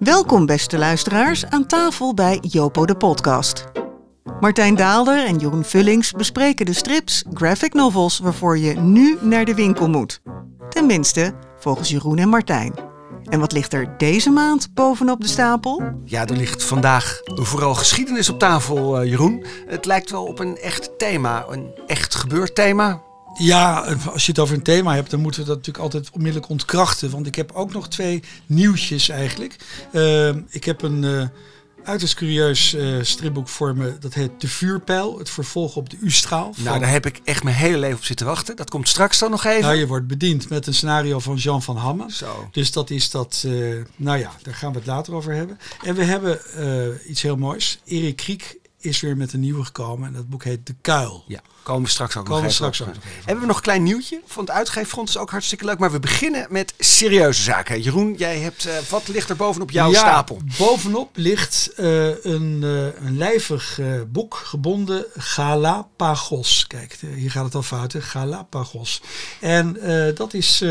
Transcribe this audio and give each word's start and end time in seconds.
Welkom 0.00 0.46
beste 0.46 0.78
luisteraars 0.78 1.46
aan 1.46 1.66
tafel 1.66 2.14
bij 2.14 2.38
Jopo 2.40 2.86
de 2.86 2.96
podcast. 2.96 3.64
Martijn 4.40 4.74
Daalder 4.76 5.26
en 5.26 5.36
Jeroen 5.36 5.64
Vullings 5.64 6.12
bespreken 6.12 6.66
de 6.66 6.72
strips, 6.72 7.24
graphic 7.34 7.74
novels 7.74 8.18
waarvoor 8.18 8.58
je 8.58 8.74
nu 8.74 9.18
naar 9.20 9.44
de 9.44 9.54
winkel 9.54 9.88
moet. 9.88 10.22
Tenminste, 10.68 11.34
volgens 11.58 11.88
Jeroen 11.88 12.18
en 12.18 12.28
Martijn. 12.28 12.74
En 13.24 13.40
wat 13.40 13.52
ligt 13.52 13.72
er 13.72 13.94
deze 13.98 14.30
maand 14.30 14.74
bovenop 14.74 15.20
de 15.20 15.28
stapel? 15.28 15.82
Ja, 16.04 16.26
er 16.26 16.36
ligt 16.36 16.64
vandaag 16.64 17.20
vooral 17.24 17.74
geschiedenis 17.74 18.28
op 18.28 18.38
tafel, 18.38 18.98
eh, 18.98 19.08
Jeroen. 19.10 19.44
Het 19.66 19.84
lijkt 19.84 20.10
wel 20.10 20.24
op 20.24 20.38
een 20.38 20.56
echt 20.56 20.98
thema, 20.98 21.44
een 21.48 21.70
echt 21.86 22.14
gebeurd 22.14 22.54
thema. 22.54 23.02
Ja, 23.34 23.96
als 24.12 24.26
je 24.26 24.32
het 24.32 24.40
over 24.40 24.54
een 24.54 24.62
thema 24.62 24.94
hebt, 24.94 25.10
dan 25.10 25.20
moeten 25.20 25.40
we 25.40 25.46
dat 25.46 25.56
natuurlijk 25.56 25.84
altijd 25.84 26.10
onmiddellijk 26.10 26.50
ontkrachten. 26.50 27.10
Want 27.10 27.26
ik 27.26 27.34
heb 27.34 27.52
ook 27.52 27.72
nog 27.72 27.88
twee 27.88 28.22
nieuwtjes 28.46 29.08
eigenlijk. 29.08 29.56
Uh, 29.92 30.28
ik 30.48 30.64
heb 30.64 30.82
een 30.82 31.02
uh, 31.02 31.22
uiterst 31.84 32.14
curieus 32.14 32.74
uh, 32.74 33.02
stripboek 33.02 33.48
voor 33.48 33.76
me. 33.76 33.98
Dat 33.98 34.14
heet 34.14 34.30
De 34.38 34.48
Vuurpijl, 34.48 35.18
het 35.18 35.30
vervolg 35.30 35.76
op 35.76 35.90
de 35.90 35.96
U-straal. 36.00 36.54
Nou, 36.56 36.78
daar 36.78 36.90
heb 36.90 37.06
ik 37.06 37.20
echt 37.24 37.44
mijn 37.44 37.56
hele 37.56 37.78
leven 37.78 37.96
op 37.96 38.04
zitten 38.04 38.26
wachten. 38.26 38.56
Dat 38.56 38.70
komt 38.70 38.88
straks 38.88 39.18
dan 39.18 39.30
nog 39.30 39.44
even. 39.44 39.62
Nou, 39.62 39.74
je 39.74 39.86
wordt 39.86 40.06
bediend 40.06 40.48
met 40.48 40.66
een 40.66 40.74
scenario 40.74 41.18
van 41.18 41.36
Jean 41.36 41.62
van 41.62 41.76
Hamme. 41.76 42.12
Zo. 42.12 42.48
Dus 42.52 42.72
dat 42.72 42.90
is 42.90 43.10
dat, 43.10 43.46
nou 43.96 44.18
ja, 44.18 44.32
daar 44.42 44.54
gaan 44.54 44.72
we 44.72 44.78
het 44.78 44.86
later 44.86 45.14
over 45.14 45.32
hebben. 45.32 45.58
En 45.84 45.94
we 45.94 46.04
hebben 46.04 46.40
iets 47.08 47.22
heel 47.22 47.36
moois. 47.36 47.80
Erik 47.84 48.16
Kriek 48.16 48.59
is 48.80 49.00
weer 49.00 49.16
met 49.16 49.32
een 49.32 49.40
nieuwe 49.40 49.64
gekomen. 49.64 50.08
En 50.08 50.12
dat 50.12 50.28
boek 50.28 50.44
heet 50.44 50.66
De 50.66 50.74
Kuil. 50.80 51.24
Ja, 51.26 51.40
komen 51.62 51.82
we 51.82 51.88
straks 51.88 52.16
ook 52.16 52.24
komen 52.24 52.42
nog 52.42 52.52
straks 52.52 52.82
ook. 52.82 52.88
Hebben 53.24 53.40
we 53.40 53.46
nog 53.46 53.56
een 53.56 53.62
klein 53.62 53.82
nieuwtje 53.82 54.20
van 54.26 54.44
het 54.44 54.52
uitgeeffront. 54.52 55.08
is 55.08 55.16
ook 55.16 55.30
hartstikke 55.30 55.64
leuk. 55.64 55.78
Maar 55.78 55.92
we 55.92 56.00
beginnen 56.00 56.46
met 56.50 56.74
serieuze 56.78 57.42
zaken. 57.42 57.80
Jeroen, 57.80 58.14
jij 58.14 58.38
hebt, 58.38 58.66
uh, 58.66 58.78
wat 58.88 59.08
ligt 59.08 59.30
er 59.30 59.36
bovenop 59.36 59.70
jouw 59.70 59.90
ja, 59.90 59.98
stapel? 59.98 60.40
bovenop 60.58 61.10
ligt 61.16 61.70
uh, 61.76 62.24
een, 62.24 62.60
uh, 62.62 62.86
een 63.04 63.16
lijvig 63.16 63.80
boek 64.08 64.34
gebonden 64.34 65.04
Galapagos. 65.14 66.66
Kijk, 66.66 66.98
hier 67.14 67.30
gaat 67.30 67.44
het 67.44 67.54
al 67.54 67.62
fout. 67.62 67.92
Hè? 67.92 68.00
Galapagos. 68.00 69.02
En 69.40 69.78
dat 70.14 70.34
is... 70.34 70.62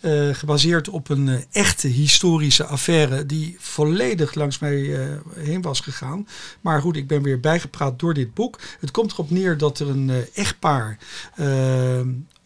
Uh, 0.00 0.34
gebaseerd 0.34 0.88
op 0.88 1.08
een 1.08 1.26
uh, 1.26 1.38
echte 1.50 1.88
historische 1.88 2.64
affaire 2.64 3.26
die 3.26 3.56
volledig 3.58 4.34
langs 4.34 4.58
mij 4.58 4.76
uh, 4.76 5.16
heen 5.34 5.62
was 5.62 5.80
gegaan. 5.80 6.28
Maar 6.60 6.80
goed, 6.80 6.96
ik 6.96 7.06
ben 7.06 7.22
weer 7.22 7.35
bijgepraat 7.40 7.98
door 7.98 8.14
dit 8.14 8.34
boek. 8.34 8.58
Het 8.80 8.90
komt 8.90 9.12
erop 9.12 9.30
neer 9.30 9.58
dat 9.58 9.78
er 9.78 9.88
een 9.88 10.26
echtpaar 10.34 10.98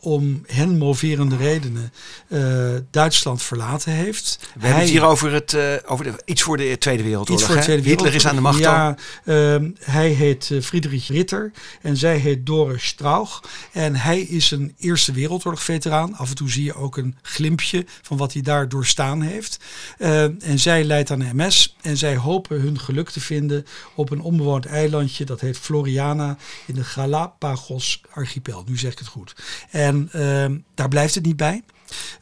om 0.00 0.42
hen 0.46 0.78
moverende 0.78 1.36
redenen 1.36 1.92
uh, 2.28 2.74
Duitsland 2.90 3.42
verlaten 3.42 3.92
heeft. 3.92 4.38
We 4.40 4.46
Hij, 4.46 4.60
hebben 4.60 4.80
het 4.80 4.90
hier 4.90 5.04
over, 5.04 5.32
het, 5.32 5.52
uh, 5.52 5.62
over 5.86 6.04
de, 6.04 6.12
iets 6.24 6.42
voor 6.42 6.56
de 6.56 6.78
Tweede 6.78 7.02
Wereldoorlog. 7.02 7.38
Iets 7.38 7.46
voor 7.46 7.56
de 7.56 7.62
Tweede 7.62 7.88
Hitler 7.88 8.14
is 8.14 8.26
aan 8.26 8.34
de 8.34 8.40
macht 8.40 8.58
ja, 8.58 8.96
uh, 9.24 9.56
hij 9.78 10.08
heet 10.08 10.50
uh, 10.52 10.62
Friedrich 10.62 11.08
Ritter 11.08 11.52
en 11.82 11.96
zij 11.96 12.16
heet 12.16 12.46
Doris 12.46 12.86
Strauch. 12.86 13.42
En 13.72 13.96
hij 13.96 14.20
is 14.20 14.50
een 14.50 14.74
Eerste 14.78 15.12
Wereldoorlog 15.12 15.62
veteraan. 15.62 16.14
Af 16.16 16.28
en 16.28 16.34
toe 16.34 16.50
zie 16.50 16.64
je 16.64 16.74
ook 16.74 16.96
een 16.96 17.16
glimpje 17.22 17.84
van 18.02 18.16
wat 18.16 18.32
hij 18.32 18.42
daar 18.42 18.68
doorstaan 18.68 19.22
heeft. 19.22 19.58
en 19.98 20.58
zij 20.58 20.84
leidt 20.84 21.10
aan 21.10 21.36
MS 21.36 21.76
en 21.82 21.96
zij 21.96 22.16
hopen 22.16 22.60
hun 22.60 22.80
geluk 22.80 23.10
te 23.10 23.20
vinden 23.20 23.66
op 23.94 24.10
een 24.10 24.20
onbewoond 24.20 24.66
eilandje. 24.66 25.24
Dat 25.24 25.40
heet 25.40 25.58
Floriana 25.58 26.36
in 26.66 26.74
de 26.74 26.84
Galapagos 26.84 28.00
archipel. 28.10 28.64
Nu 28.66 28.76
zeg 28.76 28.92
ik 28.92 28.98
het 28.98 29.08
goed. 29.08 29.34
En 29.70 29.89
en 29.90 30.10
uh, 30.14 30.58
daar 30.74 30.88
blijft 30.88 31.14
het 31.14 31.24
niet 31.24 31.36
bij. 31.36 31.62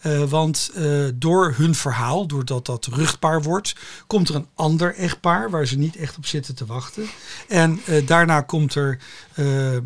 Uh, 0.06 0.22
want 0.22 0.70
uh, 0.77 1.08
door 1.14 1.55
hun 1.56 1.74
verhaal, 1.74 2.27
doordat 2.27 2.66
dat 2.66 2.86
ruchtbaar 2.86 3.42
wordt, 3.42 3.74
komt 4.06 4.28
er 4.28 4.34
een 4.34 4.47
ander 4.55 4.94
echtpaar 4.94 5.50
waar 5.50 5.66
ze 5.66 5.78
niet 5.78 5.96
echt 5.96 6.16
op 6.16 6.27
zitten 6.27 6.55
te 6.55 6.66
wachten. 6.66 7.06
En 7.48 7.80
uh, 7.86 8.06
daarna 8.06 8.40
komt 8.40 8.74
er 8.74 8.98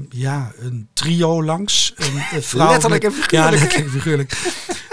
ja, 0.08 0.52
een 0.58 0.88
trio 0.92 1.44
langs. 1.44 1.92
Een, 1.96 2.42
vrouw 2.42 2.70
letterlijk 2.70 3.04
en 3.04 3.12
figuurlijk. 3.12 3.32
Ja, 3.32 3.50
letterlijk 3.50 3.86
en 3.86 3.90
figuurlijk. 3.90 4.30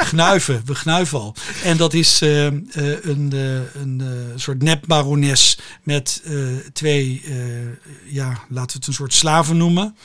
Gnuiven, 0.02 0.62
we 0.66 0.76
gnuiven 0.76 1.20
al. 1.20 1.36
En 1.64 1.78
dat 1.78 1.94
is 1.94 2.22
een, 2.22 2.72
een 3.74 4.04
soort 4.36 4.62
nepbarones 4.62 5.58
met 5.84 6.24
twee, 6.74 7.24
ja, 8.06 8.28
laten 8.50 8.72
we 8.72 8.78
het 8.78 8.88
een 8.88 8.94
soort 8.94 9.14
slaven 9.14 9.58
noemen. 9.58 9.96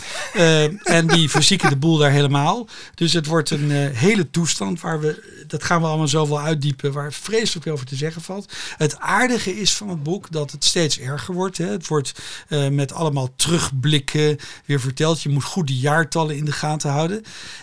en 0.83 1.07
die 1.07 1.31
verzieken 1.31 1.69
de 1.69 1.77
boel 1.77 1.97
daar 1.97 2.11
helemaal. 2.11 2.69
Dus 2.95 3.13
het 3.13 3.27
wordt 3.27 3.51
een 3.51 3.71
hele 3.71 4.31
toestand 4.31 4.81
waar 4.81 5.01
we, 5.01 5.45
dat 5.47 5.63
gaan 5.63 5.81
we 5.81 5.87
allemaal 5.87 6.09
zoveel 6.09 6.41
uitdiepen, 6.41 6.93
waar 6.93 7.13
vreselijk 7.13 7.65
veel 7.65 7.73
over 7.73 7.87
te 7.87 7.97
zeggen 7.97 8.23
valt. 8.23 8.53
Het 8.77 8.99
aardige 8.99 9.61
is 9.61 9.75
van 9.75 9.89
het 9.89 10.03
boek 10.03 10.31
dat 10.31 10.51
het 10.51 10.65
steeds 10.65 10.99
erger 10.99 11.35
wordt. 11.35 11.59
Hè. 11.59 11.67
Het 11.67 11.87
wordt 11.87 12.13
met 12.71 12.93
allemaal 12.93 13.29
terugblikken 13.37 14.39
weer 14.65 14.81
verteld. 14.81 15.23
Je 15.23 15.29
moet 15.29 15.45
goed 15.45 15.67
de 15.67 15.79
jaartallen 15.79 16.37
in 16.37 16.45
de 16.45 16.53
gaten 16.53 16.91
houden. 16.91 17.23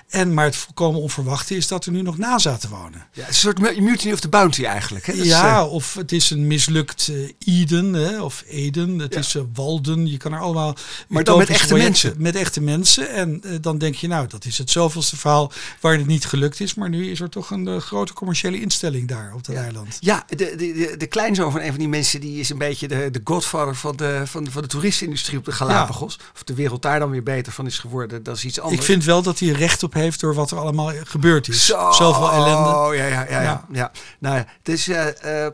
En, 0.10 0.34
maar 0.34 0.46
het 0.46 0.56
volkomen 0.56 1.02
onverwachte 1.02 1.56
is 1.56 1.68
dat 1.68 1.86
er 1.86 1.92
nu 1.92 2.02
nog 2.02 2.18
nazaten 2.22 2.70
wonen. 2.70 3.06
Ja, 3.14 3.28
een 3.28 3.34
soort 3.34 3.60
mutiny 3.80 4.14
of 4.14 4.20
the 4.20 4.30
bounty 4.30 4.66
eigenlijk. 4.66 5.06
Hè? 5.06 5.14
ja, 5.14 5.60
uh... 5.60 5.74
of 5.74 5.94
het 5.94 6.12
is 6.12 6.30
een 6.30 6.48
mislukt 6.48 7.08
uh, 7.12 7.30
Eden 7.46 7.94
hè, 7.94 8.22
of 8.22 8.44
Eden. 8.48 9.00
Het 9.00 9.14
ja. 9.14 9.20
is 9.20 9.36
Walden. 9.54 10.08
Je 10.08 10.18
kan 10.18 10.34
er 10.34 10.40
allemaal... 10.40 10.76
Maar 11.08 11.24
dan 11.24 11.38
met 11.38 11.50
echte 11.50 11.76
mensen. 11.76 12.14
Met 12.18 12.36
echte 12.36 12.62
mensen. 12.62 13.10
En 13.10 13.42
dan 13.62 13.78
denk 13.78 13.96
je, 13.96 14.08
nou, 14.08 14.28
dat 14.28 14.46
is 14.46 14.58
het 14.58 14.70
zoveelste 14.70 15.18
verhaal 15.18 15.52
waar 15.80 15.98
het 15.98 16.08
niet 16.08 16.26
gelukt 16.26 16.60
is. 16.60 16.74
Maar 16.74 16.90
nu 16.90 17.10
is 17.12 17.20
er 17.20 17.30
toch 17.30 17.52
een 17.52 17.68
uh, 17.68 17.78
grote 17.78 18.14
commerciële 18.14 18.62
instelling 18.62 19.08
daar 19.08 19.32
op 19.34 19.46
dat 19.46 19.56
ja. 19.56 19.62
eiland. 19.62 19.98
Ja, 20.00 20.26
de, 20.28 20.36
de, 20.36 20.56
de, 20.56 20.96
de, 20.98 21.08
kleinzoon 21.08 21.52
van 21.52 21.62
een 21.62 21.70
van 21.70 21.80
die 21.80 21.88
mensen 21.88 22.22
die 22.22 22.40
is 22.40 22.50
een 22.50 22.58
beetje 22.58 22.88
de, 22.88 23.10
de 23.12 23.22
godfather 23.24 23.76
van 23.76 23.96
de, 23.96 24.22
van, 24.26 24.48
van 24.52 24.62
de 24.62 24.68
toeristenindustrie 24.68 25.38
op 25.38 25.46
de 25.46 25.52
Galapagos. 25.52 26.18
Ja. 26.20 26.26
Of 26.34 26.44
de 26.44 26.54
wereld 26.54 26.82
daar 26.82 27.00
dan 27.00 27.10
weer 27.10 27.24
beter 27.24 27.54
van 27.54 27.66
is 27.66 27.80
geworden, 27.80 28.24
dat 28.24 28.36
is 28.36 28.46
iets 28.46 28.60
anders. 28.60 28.80
Ik 28.80 28.86
vind 28.86 29.04
wel 29.04 29.22
dat 29.22 29.40
hij 29.40 29.50
recht 29.50 29.84
op 29.84 29.94
heeft 29.94 30.20
door 30.20 30.34
wat 30.34 30.52
er 30.52 30.58
allemaal 30.58 30.92
gebeurd 31.04 31.48
is. 31.48 31.66
Zo, 31.66 32.11
Zoveel 32.14 32.32
ellende. 32.32 32.70
Oh 32.70 32.96
ja, 32.96 33.06
ja, 33.06 33.26
ja. 33.30 33.42
ja. 33.42 33.66
ja. 33.72 33.92
Nou, 34.20 34.44
dus 34.62 34.88
uh, 34.88 35.06
uh, 35.26 35.46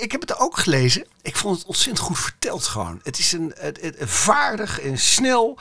ik 0.00 0.12
heb 0.12 0.20
het 0.20 0.38
ook 0.38 0.58
gelezen. 0.58 1.06
Ik 1.22 1.36
vond 1.36 1.58
het 1.58 1.66
ontzettend 1.66 2.06
goed 2.06 2.18
verteld 2.18 2.64
gewoon. 2.64 3.00
Het 3.02 3.18
is 3.18 3.32
een, 3.32 3.54
het, 3.56 3.80
het, 3.80 3.96
vaardig 3.98 4.80
en 4.80 4.98
snel. 4.98 5.58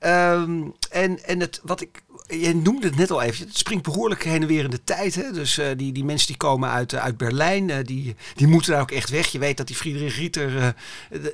Um, 0.00 0.74
en, 0.90 1.24
en 1.24 1.40
het, 1.40 1.60
wat 1.62 1.80
ik 1.80 2.02
je 2.26 2.54
noemde 2.54 2.86
het 2.86 2.96
net 2.96 3.10
al 3.10 3.22
even. 3.22 3.46
Het 3.46 3.58
springt 3.58 3.84
behoorlijk 3.84 4.24
heen 4.24 4.42
en 4.42 4.48
weer 4.48 4.64
in 4.64 4.70
de 4.70 4.84
tijd. 4.84 5.14
Hè? 5.14 5.32
Dus 5.32 5.58
uh, 5.58 5.66
die, 5.76 5.92
die 5.92 6.04
mensen 6.04 6.26
die 6.26 6.36
komen 6.36 6.68
uit, 6.68 6.92
uh, 6.92 7.00
uit 7.00 7.16
Berlijn, 7.16 7.68
uh, 7.68 7.76
die, 7.84 8.16
die 8.34 8.46
moeten 8.46 8.72
daar 8.72 8.80
ook 8.80 8.90
echt 8.90 9.10
weg. 9.10 9.26
Je 9.26 9.38
weet 9.38 9.56
dat 9.56 9.66
die 9.66 9.76
Friedrich 9.76 10.16
Rieter, 10.16 10.74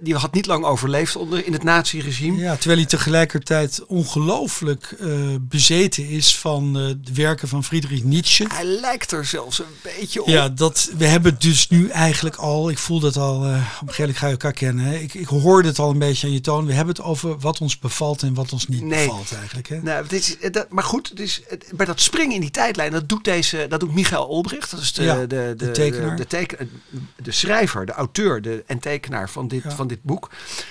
die 0.00 0.14
had 0.14 0.32
niet 0.32 0.46
lang 0.46 0.64
overleefd 0.64 1.16
onder, 1.16 1.46
in 1.46 1.52
het 1.52 1.62
naziregime. 1.62 2.38
Ja, 2.38 2.56
terwijl 2.56 2.78
hij 2.78 2.88
tegelijkertijd 2.88 3.84
ongelooflijk 3.86 4.96
bezeten 5.40 6.08
is 6.08 6.38
van 6.38 6.72
de 6.72 7.12
werken 7.14 7.48
van 7.48 7.64
Friedrich 7.64 8.04
Nietzsche. 8.04 8.46
Hij 8.52 8.64
lijkt 8.64 9.12
er 9.12 9.24
zelfs 9.24 9.58
een 9.58 9.64
beetje 9.82 10.22
op. 10.22 10.28
Ja, 10.28 10.48
dat, 10.48 10.90
we 10.96 11.06
hebben 11.06 11.36
dus 11.38 11.68
nu 11.68 11.88
eigenlijk 11.88 12.36
al, 12.36 12.70
ik 12.70 12.78
voel 12.78 13.00
dat 13.00 13.16
al, 13.16 13.36
op 13.36 13.44
een 13.44 13.54
gegeven 13.54 13.94
moment 13.98 14.16
ga 14.16 14.26
je 14.26 14.32
elkaar 14.32 14.52
kennen. 14.52 14.84
Hè? 14.84 14.94
Ik, 14.94 15.14
ik 15.14 15.26
hoorde 15.26 15.68
het 15.68 15.78
al 15.78 15.90
een 15.90 15.98
beetje 15.98 16.26
aan 16.26 16.32
je 16.32 16.40
toon. 16.40 16.66
We 16.66 16.72
hebben 16.72 16.94
het 16.94 17.04
over 17.04 17.38
wat 17.38 17.60
ons 17.60 17.78
bevalt 17.78 18.22
en 18.22 18.34
wat 18.34 18.52
ons 18.52 18.66
niet 18.66 18.82
nee. 18.82 19.06
bevalt 19.06 19.32
eigenlijk. 19.32 19.68
Hè? 19.68 19.82
Nou, 19.82 20.06
dit 20.06 20.38
is, 20.40 20.50
dat, 20.50 20.66
maar 20.70 20.84
goed, 20.84 20.89
dus 21.14 21.42
bij 21.74 21.86
dat 21.86 22.00
springen 22.00 22.34
in 22.34 22.40
die 22.40 22.50
tijdlijn, 22.50 22.92
dat 22.92 23.08
doet 23.08 23.24
deze, 23.24 23.66
dat 23.68 23.80
doet 23.80 23.94
Michael 23.94 24.26
Olbricht. 24.26 24.70
Dat 24.70 24.80
is 24.80 24.92
de, 24.92 25.02
ja, 25.02 25.14
de, 25.14 25.26
de, 25.26 25.54
de, 25.56 25.70
tekenaar. 25.70 26.16
De, 26.16 26.26
teken, 26.26 26.70
de, 27.16 27.32
schrijver, 27.32 27.86
de 27.86 27.92
auteur 27.92 28.42
de, 28.42 28.62
en 28.66 28.78
tekenaar 28.78 29.30
van 29.30 29.48
dit, 29.48 29.62
ja. 29.62 29.70
van 29.70 29.86
dit 29.86 30.02
boek. 30.02 30.30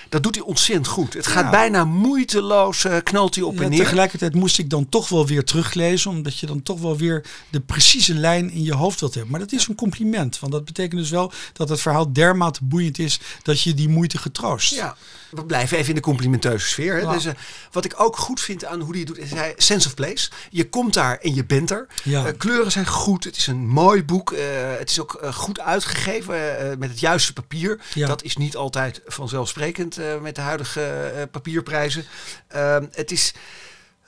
Dat 0.09 0.23
doet 0.23 0.35
hij 0.35 0.43
ontzettend 0.43 0.87
goed. 0.87 1.13
Het 1.13 1.27
gaat 1.27 1.43
Ja. 1.43 1.49
bijna 1.49 1.85
moeiteloos, 1.85 2.85
uh, 2.85 2.97
knalt 3.03 3.35
hij 3.35 3.43
op 3.43 3.59
en 3.61 3.69
neer. 3.69 3.79
tegelijkertijd 3.79 4.35
moest 4.35 4.57
ik 4.57 4.69
dan 4.69 4.89
toch 4.89 5.09
wel 5.09 5.27
weer 5.27 5.43
teruglezen, 5.43 6.11
omdat 6.11 6.37
je 6.37 6.45
dan 6.45 6.63
toch 6.63 6.79
wel 6.79 6.97
weer 6.97 7.25
de 7.49 7.59
precieze 7.59 8.13
lijn 8.13 8.51
in 8.51 8.63
je 8.63 8.73
hoofd 8.73 8.99
wilt 8.99 9.13
hebben. 9.13 9.31
Maar 9.31 9.39
dat 9.39 9.51
is 9.51 9.67
een 9.67 9.75
compliment, 9.75 10.39
want 10.39 10.51
dat 10.51 10.65
betekent 10.65 11.01
dus 11.01 11.09
wel 11.09 11.31
dat 11.53 11.69
het 11.69 11.81
verhaal 11.81 12.13
dermate 12.13 12.59
boeiend 12.63 12.99
is 12.99 13.19
dat 13.43 13.61
je 13.61 13.73
die 13.73 13.89
moeite 13.89 14.17
getroost. 14.17 14.73
Ja, 14.73 14.95
we 15.29 15.45
blijven 15.45 15.77
even 15.77 15.89
in 15.89 15.95
de 15.95 16.01
complimenteuze 16.01 16.67
sfeer. 16.67 16.95
Hè? 16.95 17.11
Dus, 17.13 17.25
uh, 17.25 17.31
wat 17.71 17.85
ik 17.85 17.93
ook 17.97 18.17
goed 18.17 18.41
vind 18.41 18.65
aan 18.65 18.79
hoe 18.79 18.89
hij 18.89 18.99
het 18.99 19.07
doet, 19.07 19.17
is 19.17 19.31
hij 19.31 19.53
sense 19.57 19.87
of 19.87 19.93
place. 19.93 20.29
Je 20.49 20.69
komt 20.69 20.93
daar 20.93 21.17
en 21.17 21.33
je 21.33 21.45
bent 21.45 21.71
er. 21.71 21.87
Ja. 22.03 22.25
Uh, 22.25 22.31
kleuren 22.37 22.71
zijn 22.71 22.87
goed. 22.87 23.23
Het 23.23 23.37
is 23.37 23.47
een 23.47 23.67
mooi 23.67 24.03
boek. 24.03 24.31
Uh, 24.31 24.39
het 24.77 24.89
is 24.89 24.99
ook 24.99 25.19
goed 25.33 25.59
uitgegeven 25.59 26.79
met 26.79 26.89
het 26.89 26.99
juiste 26.99 27.33
papier. 27.33 27.79
Ja. 27.93 28.07
Dat 28.07 28.23
is 28.23 28.37
niet 28.37 28.55
altijd 28.55 29.01
vanzelfsprekend 29.05 29.97
met 30.21 30.35
de 30.35 30.41
huidige 30.41 31.27
papierprijzen. 31.31 32.05
Ehm, 32.47 32.85
het 32.91 33.11
is. 33.11 33.33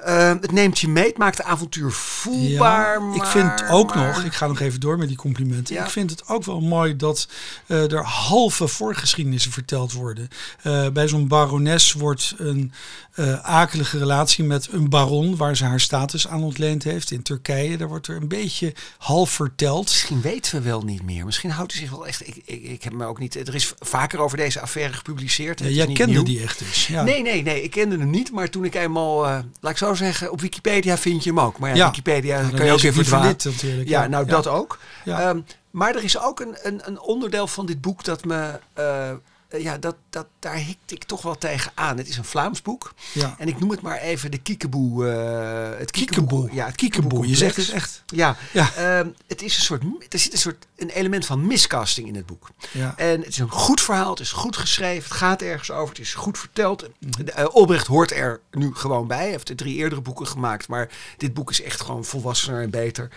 Eh, 0.03 0.27
het 0.27 0.51
neemt 0.51 0.79
je 0.79 0.87
mee, 0.87 1.07
het 1.07 1.17
maakt 1.17 1.37
het 1.37 1.45
avontuur 1.45 1.91
voelbaar. 1.91 2.93
Ja, 2.93 2.99
maar, 2.99 3.15
ik 3.15 3.25
vind 3.25 3.69
ook 3.69 3.95
maar- 3.95 4.07
nog, 4.07 4.23
ik 4.23 4.33
ga 4.33 4.47
nog 4.47 4.59
even 4.59 4.79
door 4.79 4.97
met 4.97 5.07
die 5.07 5.17
complimenten. 5.17 5.75
Ja. 5.75 5.83
Ik 5.83 5.89
vind 5.89 6.09
het 6.09 6.27
ook 6.27 6.43
wel 6.43 6.59
mooi 6.61 6.95
dat 6.95 7.27
eh, 7.67 7.91
er 7.91 8.03
halve 8.03 8.67
voorgeschiedenissen 8.67 9.51
verteld 9.51 9.93
worden. 9.93 10.27
Eh, 10.61 10.87
bij 10.89 11.07
zo'n 11.07 11.27
barones 11.27 11.93
wordt 11.93 12.33
een 12.37 12.71
eh, 13.11 13.39
akelige 13.39 13.97
relatie 13.97 14.43
met 14.43 14.67
een 14.71 14.89
baron, 14.89 15.35
waar 15.37 15.57
ze 15.57 15.65
haar 15.65 15.79
status 15.79 16.27
aan 16.27 16.43
ontleend 16.43 16.83
heeft 16.83 17.11
in 17.11 17.21
Turkije. 17.21 17.77
Daar 17.77 17.87
wordt 17.87 18.07
er 18.07 18.15
een 18.15 18.27
beetje 18.27 18.73
half 18.97 19.29
verteld. 19.29 19.83
Misschien 19.85 20.21
weten 20.21 20.55
we 20.55 20.61
wel 20.61 20.81
niet 20.81 21.03
meer. 21.03 21.25
Misschien 21.25 21.49
houdt 21.49 21.71
hij 21.71 21.81
zich 21.81 21.91
wel 21.91 22.07
echt. 22.07 22.27
Ik, 22.27 22.41
ik, 22.45 22.63
ik 22.63 22.83
heb 22.83 22.93
me 22.93 23.05
ook 23.05 23.19
niet. 23.19 23.47
Er 23.47 23.55
is 23.55 23.73
vaker 23.79 24.19
over 24.19 24.37
deze 24.37 24.59
affaire 24.59 24.93
gepubliceerd. 24.93 25.59
Ja, 25.59 25.67
jij 25.67 25.85
kende 25.85 26.13
nieuw. 26.13 26.23
die 26.23 26.41
echt 26.41 26.59
dus. 26.59 26.87
Ja. 26.87 27.03
Nee, 27.03 27.21
nee, 27.21 27.43
nee. 27.43 27.63
Ik 27.63 27.71
kende 27.71 27.97
hem 27.97 28.09
niet. 28.09 28.31
Maar 28.31 28.49
toen 28.49 28.65
ik 28.65 28.75
eenmaal, 28.75 29.21
laat 29.59 29.71
ik 29.71 29.77
zo 29.77 29.90
zeggen, 29.95 30.31
op 30.31 30.41
Wikipedia 30.41 30.97
vind 30.97 31.23
je 31.23 31.29
hem 31.29 31.39
ook. 31.39 31.59
Maar 31.59 31.69
ja, 31.69 31.75
Ja. 31.75 31.85
Wikipedia 31.85 32.49
kan 32.55 32.65
je 32.65 32.71
ook 32.71 32.79
verdwalen. 32.79 33.27
dit 33.27 33.45
natuurlijk. 33.45 33.89
Ja, 33.89 34.07
nou 34.07 34.25
dat 34.25 34.47
ook. 34.47 34.79
Ja. 35.03 35.19
Ehm, 35.29 35.39
maar 35.71 35.95
er 35.95 36.03
is 36.03 36.19
ook 36.19 36.39
een, 36.39 36.57
een, 36.61 36.81
een 36.83 36.99
onderdeel 36.99 37.47
van 37.47 37.65
dit 37.65 37.81
boek 37.81 38.03
dat 38.03 38.25
me. 38.25 38.59
eh, 38.73 39.09
ja, 39.57 39.77
dat, 39.77 39.95
dat, 40.09 40.27
daar 40.39 40.55
hikte 40.55 40.95
ik 40.95 41.03
toch 41.03 41.21
wel 41.21 41.37
tegen 41.37 41.71
aan. 41.75 41.97
Het 41.97 42.07
is 42.09 42.17
een 42.17 42.23
Vlaams 42.23 42.61
boek. 42.61 42.93
Ja. 43.13 43.35
En 43.37 43.47
ik 43.47 43.59
noem 43.59 43.69
het 43.69 43.81
maar 43.81 43.97
even 43.97 44.31
de 44.31 44.37
kiekeboe. 44.37 45.09
eh 45.09 45.79
het 45.79 45.91
Kiekeboe. 45.91 46.49
Ja, 46.53 46.65
het 46.65 46.75
Kiekeboe, 46.75 47.27
je 47.27 47.35
zegt 47.35 47.55
het 47.55 47.69
echt. 47.69 48.03
Ja, 48.05 48.37
Ja. 48.53 48.73
ehm, 48.75 49.07
het 49.27 49.41
is 49.41 49.55
een 49.55 49.61
soort, 49.63 49.83
er 50.09 50.19
zit 50.19 50.31
een 50.33 50.37
soort 50.39 50.67
een 50.77 50.89
element 50.89 51.25
van 51.25 51.47
miscasting 51.47 52.07
in 52.07 52.15
het 52.15 52.25
boek. 52.25 52.49
Ja. 52.71 52.93
En 52.97 53.19
het 53.19 53.27
is 53.27 53.37
een 53.37 53.49
goed 53.51 53.81
verhaal, 53.81 54.09
het 54.09 54.19
is 54.19 54.31
goed 54.31 54.57
geschreven, 54.57 55.03
het 55.09 55.17
gaat 55.17 55.41
ergens 55.41 55.71
over, 55.71 55.89
het 55.89 55.99
is 55.99 56.13
goed 56.13 56.37
verteld. 56.37 56.87
Mhm. 56.99 57.25
De, 57.25 57.31
eh, 57.31 57.55
Olbrecht 57.55 57.87
hoort 57.87 58.11
er 58.11 58.39
nu 58.51 58.73
gewoon 58.73 59.07
bij. 59.07 59.17
Hij 59.17 59.29
heeft 59.29 59.47
de 59.47 59.55
drie 59.55 59.75
eerdere 59.75 60.01
boeken 60.01 60.27
gemaakt, 60.27 60.67
maar 60.67 60.89
dit 61.17 61.33
boek 61.33 61.49
is 61.49 61.61
echt 61.61 61.81
gewoon 61.81 62.05
volwassener 62.05 62.61
en 62.61 62.69
beter. 62.69 63.09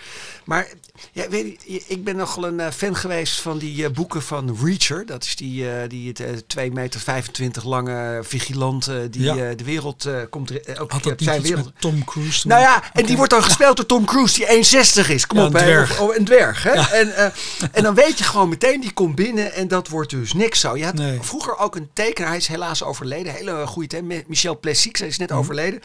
Maar 0.44 0.68
ja, 1.12 1.28
weet 1.28 1.62
je, 1.66 1.84
ik 1.86 2.04
ben 2.04 2.16
nogal 2.16 2.46
een 2.46 2.60
eh, 2.60 2.70
fan 2.70 2.96
geweest 2.96 3.40
van 3.40 3.58
die 3.58 3.84
eh, 3.84 3.90
boeken 3.90 4.22
van 4.22 4.56
Reacher. 4.62 5.06
Dat 5.06 5.24
is 5.24 5.36
die, 5.36 5.70
eh, 5.70 5.88
die 5.88 6.08
het, 6.08 6.20
eh, 6.24 6.36
2 6.46 6.72
meter 6.72 7.00
25 7.00 7.64
lange 7.64 8.20
vigilant 8.22 8.86
eh, 8.88 8.96
die 9.10 9.22
Ja. 9.22 9.36
eh, 9.36 9.56
de 9.56 9.64
wereld 9.64 10.04
eh, 10.04 10.14
komt. 10.30 10.50
elke 10.66 10.92
Had 10.94 11.02
dat 11.02 11.12
zijn 11.22 11.42
wereld. 11.42 11.72
Tom 11.78 12.04
Cruise 12.04 12.46
Nou 12.48 12.60
ja, 12.60 12.82
en 12.92 13.06
die 13.06 13.16
wordt 13.16 13.30
dan 13.32 13.42
gespeeld 13.42 13.76
door 13.76 13.86
Tom 13.86 14.04
Cruise, 14.04 14.34
die 14.34 14.46
1,60 14.46 15.10
is. 15.10 15.26
Kom 15.26 15.38
Ja, 15.38 15.44
op, 15.46 15.54
een 15.54 15.60
hè. 15.60 15.64
dwerg. 15.66 15.90
Of- 15.90 15.98
oh, 16.08 16.16
een 16.16 16.24
dwerg. 16.24 16.62
Hè? 16.62 16.70
En, 16.72 17.32
en 17.72 17.82
dan 17.82 17.94
weet 17.94 18.18
je 18.18 18.24
gewoon 18.24 18.48
meteen, 18.48 18.80
die 18.80 18.92
komt 18.92 19.14
binnen 19.14 19.52
en 19.52 19.68
dat 19.68 19.88
wordt 19.88 20.10
dus 20.10 20.32
niks 20.32 20.60
zo. 20.60 20.76
Je 20.76 20.84
had 20.84 20.94
Nee. 20.94 21.18
vroeger 21.22 21.56
ook 21.58 21.76
een 21.76 21.88
tekenaar, 21.92 22.28
hij 22.28 22.38
is 22.38 22.46
helaas 22.48 22.82
overleden. 22.82 23.32
Hele 23.32 23.66
goede 23.66 23.88
teken, 23.88 24.24
Michel 24.26 24.58
Plessic, 24.60 24.96
hij 24.96 25.06
is 25.06 25.18
Mhm. 25.18 25.28
net 25.28 25.38
overleden. 25.38 25.80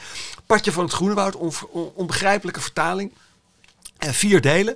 Padje 0.46 0.72
van 0.72 0.84
het 0.84 0.94
Groene 0.94 1.14
Woud, 1.14 1.36
on- 1.36 1.52
on- 1.72 1.92
onbegrijpelijke 1.96 2.62
vertaling. 2.62 3.12
Eh, 4.00 4.10
vier 4.12 4.42
delen. 4.42 4.76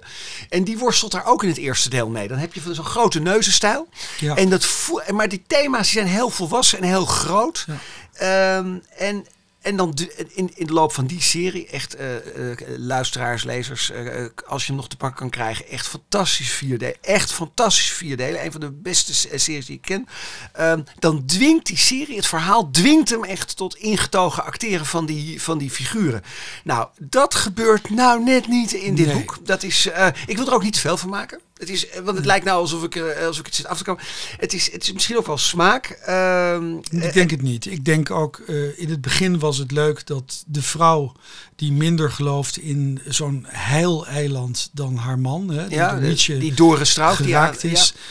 En 0.49 0.63
die 0.63 0.77
worstelt 0.77 1.11
daar 1.11 1.25
ook 1.25 1.43
in 1.43 1.49
het 1.49 1.57
eerste 1.57 1.89
deel 1.89 2.09
mee. 2.09 2.27
Dan 2.27 2.37
heb 2.37 2.53
je 2.53 2.61
van 2.61 2.75
zo'n 2.75 2.85
grote 2.85 3.19
neuzenstijl. 3.19 3.87
Ja. 4.19 4.35
En 4.35 4.49
dat 4.49 4.67
maar 5.07 5.29
die 5.29 5.43
thema's 5.47 5.91
die 5.91 6.01
zijn 6.01 6.13
heel 6.13 6.29
volwassen 6.29 6.77
en 6.77 6.83
heel 6.83 7.05
groot. 7.05 7.65
Ja. 7.67 7.77
Ehm, 8.13 8.77
en, 8.97 9.25
en 9.63 9.75
dan 9.75 9.97
in, 10.33 10.51
in 10.55 10.65
de 10.65 10.73
loop 10.73 10.93
van 10.93 11.05
die 11.05 11.21
serie, 11.21 11.67
echt 11.67 11.95
eh, 11.95 12.51
eh, 12.51 12.57
luisteraars, 12.77 13.43
lezers, 13.43 13.91
eh, 13.91 14.25
als 14.47 14.61
je 14.61 14.67
hem 14.67 14.75
nog 14.75 14.89
te 14.89 14.97
pakken 14.97 15.19
kan 15.19 15.29
krijgen, 15.29 15.67
echt 15.67 15.87
fantastisch 15.87 16.51
vier 16.51 16.77
delen. 16.77 16.95
Echt 17.01 17.31
fantastisch 17.31 17.91
vier 17.91 18.17
delen. 18.17 18.45
Een 18.45 18.51
van 18.51 18.61
de 18.61 18.71
beste 18.71 19.13
series 19.39 19.65
die 19.65 19.75
ik 19.75 19.81
ken. 19.81 20.07
Ehm, 20.53 20.81
dan 20.99 21.25
dwingt 21.25 21.65
die 21.65 21.77
serie, 21.77 22.15
het 22.15 22.27
verhaal 22.27 22.71
dwingt 22.71 23.09
hem 23.09 23.23
echt 23.23 23.57
tot 23.57 23.75
ingetogen 23.75 24.43
acteren 24.45 24.85
van 24.85 25.05
die, 25.05 25.41
van 25.41 25.57
die 25.57 25.69
figuren. 25.69 26.23
Nou, 26.63 26.87
dat 26.99 27.35
gebeurt 27.35 27.89
nou 27.89 28.23
net 28.23 28.47
niet 28.47 28.73
in 28.73 28.95
dit 28.95 29.05
Nee. 29.05 29.15
boek. 29.15 29.37
Dat 29.43 29.63
is, 29.63 29.89
ik 30.25 30.37
wil 30.37 30.47
er 30.47 30.53
ook 30.53 30.63
niet 30.63 30.73
te 30.73 30.79
veel 30.79 30.97
van 30.97 31.09
maken. 31.09 31.39
Het 31.63 31.71
is, 31.71 31.89
eh, 31.89 31.99
want 32.01 32.17
het 32.17 32.25
lijkt 32.25 32.45
nou 32.45 32.59
alsof 32.59 32.83
ik, 32.83 32.95
eh, 32.95 33.25
alsof 33.25 33.39
ik 33.39 33.45
het 33.45 33.55
zit 33.55 33.65
af 33.67 33.77
te 33.77 33.83
komen. 33.83 34.03
Het 34.37 34.53
is, 34.53 34.71
het 34.71 34.83
is 34.83 34.93
misschien 34.93 35.17
ook 35.17 35.27
wel 35.27 35.37
smaak. 35.37 35.85
Ehm, 36.05 36.75
Ik 36.91 37.13
denk 37.13 37.31
het 37.31 37.41
niet. 37.41 37.65
Ik 37.65 37.85
denk 37.85 38.11
ook, 38.11 38.41
eh, 38.47 38.79
in 38.79 38.89
het 38.89 39.01
begin 39.01 39.39
was 39.39 39.57
het 39.57 39.71
leuk 39.71 40.05
dat 40.07 40.43
de 40.47 40.61
vrouw 40.61 41.11
die 41.55 41.71
minder 41.71 42.11
gelooft 42.11 42.57
in 42.57 43.01
zo'n 43.07 43.45
heil 43.47 44.07
eiland 44.07 44.69
dan 44.73 44.95
haar 44.95 45.19
man, 45.19 45.49
hè, 45.49 45.67
die 45.67 45.77
ja, 45.77 45.91
door 45.91 45.99
de- 45.99 46.07
Nietzsche 46.07 46.37
die 46.37 46.53
Doris 46.53 46.89
Strauch 46.89 47.17
die 47.17 47.25
geraakt 47.25 47.63
aan- 47.63 47.69
is, 47.69 47.93
eh, 47.95 48.01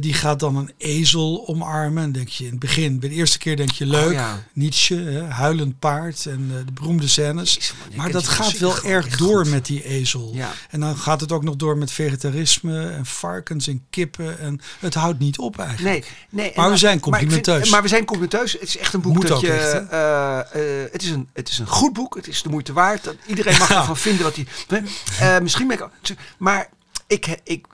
die 0.00 0.12
gaat 0.14 0.40
dan 0.40 0.56
een 0.56 0.70
ezel 0.78 1.44
omarmen. 1.46 2.02
En 2.02 2.12
denk 2.12 2.28
je 2.28 2.44
in 2.44 2.50
het 2.50 2.58
begin, 2.58 3.00
bij 3.00 3.08
de 3.08 3.14
eerste 3.14 3.38
keer 3.38 3.56
denk 3.56 3.70
je 3.70 3.86
leuk, 3.86 4.06
Oh, 4.06 4.12
ja. 4.12 4.42
Nietzsche, 4.52 4.94
hè, 4.94 5.22
huilend 5.22 5.78
paard 5.78 6.26
en 6.26 6.46
eh, 6.50 6.66
de 6.66 6.72
beroemde 6.72 7.08
scènes. 7.08 7.54
Jezus, 7.54 7.74
man, 7.78 7.88
je 7.90 7.96
maar 7.96 8.10
dat 8.10 8.28
gaat 8.28 8.58
wel 8.58 8.82
erg 8.84 9.16
door 9.16 9.42
goed. 9.42 9.50
met 9.50 9.66
die 9.66 9.84
ezel. 9.84 10.30
Ja. 10.34 10.52
En 10.70 10.80
dan 10.80 10.96
gaat 10.96 11.20
het 11.20 11.32
ook 11.32 11.44
nog 11.44 11.56
door 11.56 11.76
met 11.76 11.92
vegetarisme 11.92 12.88
en 12.88 13.06
varkens 13.06 13.66
en 13.66 13.84
kippen. 13.90 14.38
En 14.38 14.60
het 14.78 14.94
houdt 14.94 15.18
niet 15.18 15.38
op 15.38 15.58
eigenlijk. 15.58 16.14
Nee, 16.30 16.44
nee. 16.44 16.52
Maar 16.56 16.70
we 16.70 16.76
zijn 16.76 16.92
maar 16.92 17.02
complimenteus. 17.02 17.70
Maar, 17.70 17.82
we 17.82 17.88
zijn 17.88 18.04
complimenteus. 18.04 18.52
Het 18.52 18.62
is 18.62 18.76
echt 18.76 18.94
een 18.94 19.00
boek 19.00 19.14
Moet 19.14 19.28
dat 19.28 19.40
je. 19.40 19.52
echt, 19.52 19.88
eh, 19.90 20.38
eh, 20.38 20.92
het, 20.92 21.02
is 21.02 21.10
een, 21.10 21.28
het 21.32 21.48
is 21.48 21.58
een 21.58 21.66
goed 21.68 21.92
boek. 21.92 22.16
Het 22.16 22.28
is 22.28 22.42
de 22.42 22.48
moeite 22.48 22.72
waard. 22.72 23.04
Dat, 23.04 23.16
iedereen 23.26 23.58
mag 23.58 23.70
ervan 23.70 23.96
vinden 23.96 24.22
wat 24.24 24.36
hij. 24.36 24.82
eh 25.18 25.42
misschien 25.42 25.66
ben 25.66 25.78
ik. 25.78 26.16
Maar 26.38 26.68
ik. 27.06 27.38
ik 27.44 27.66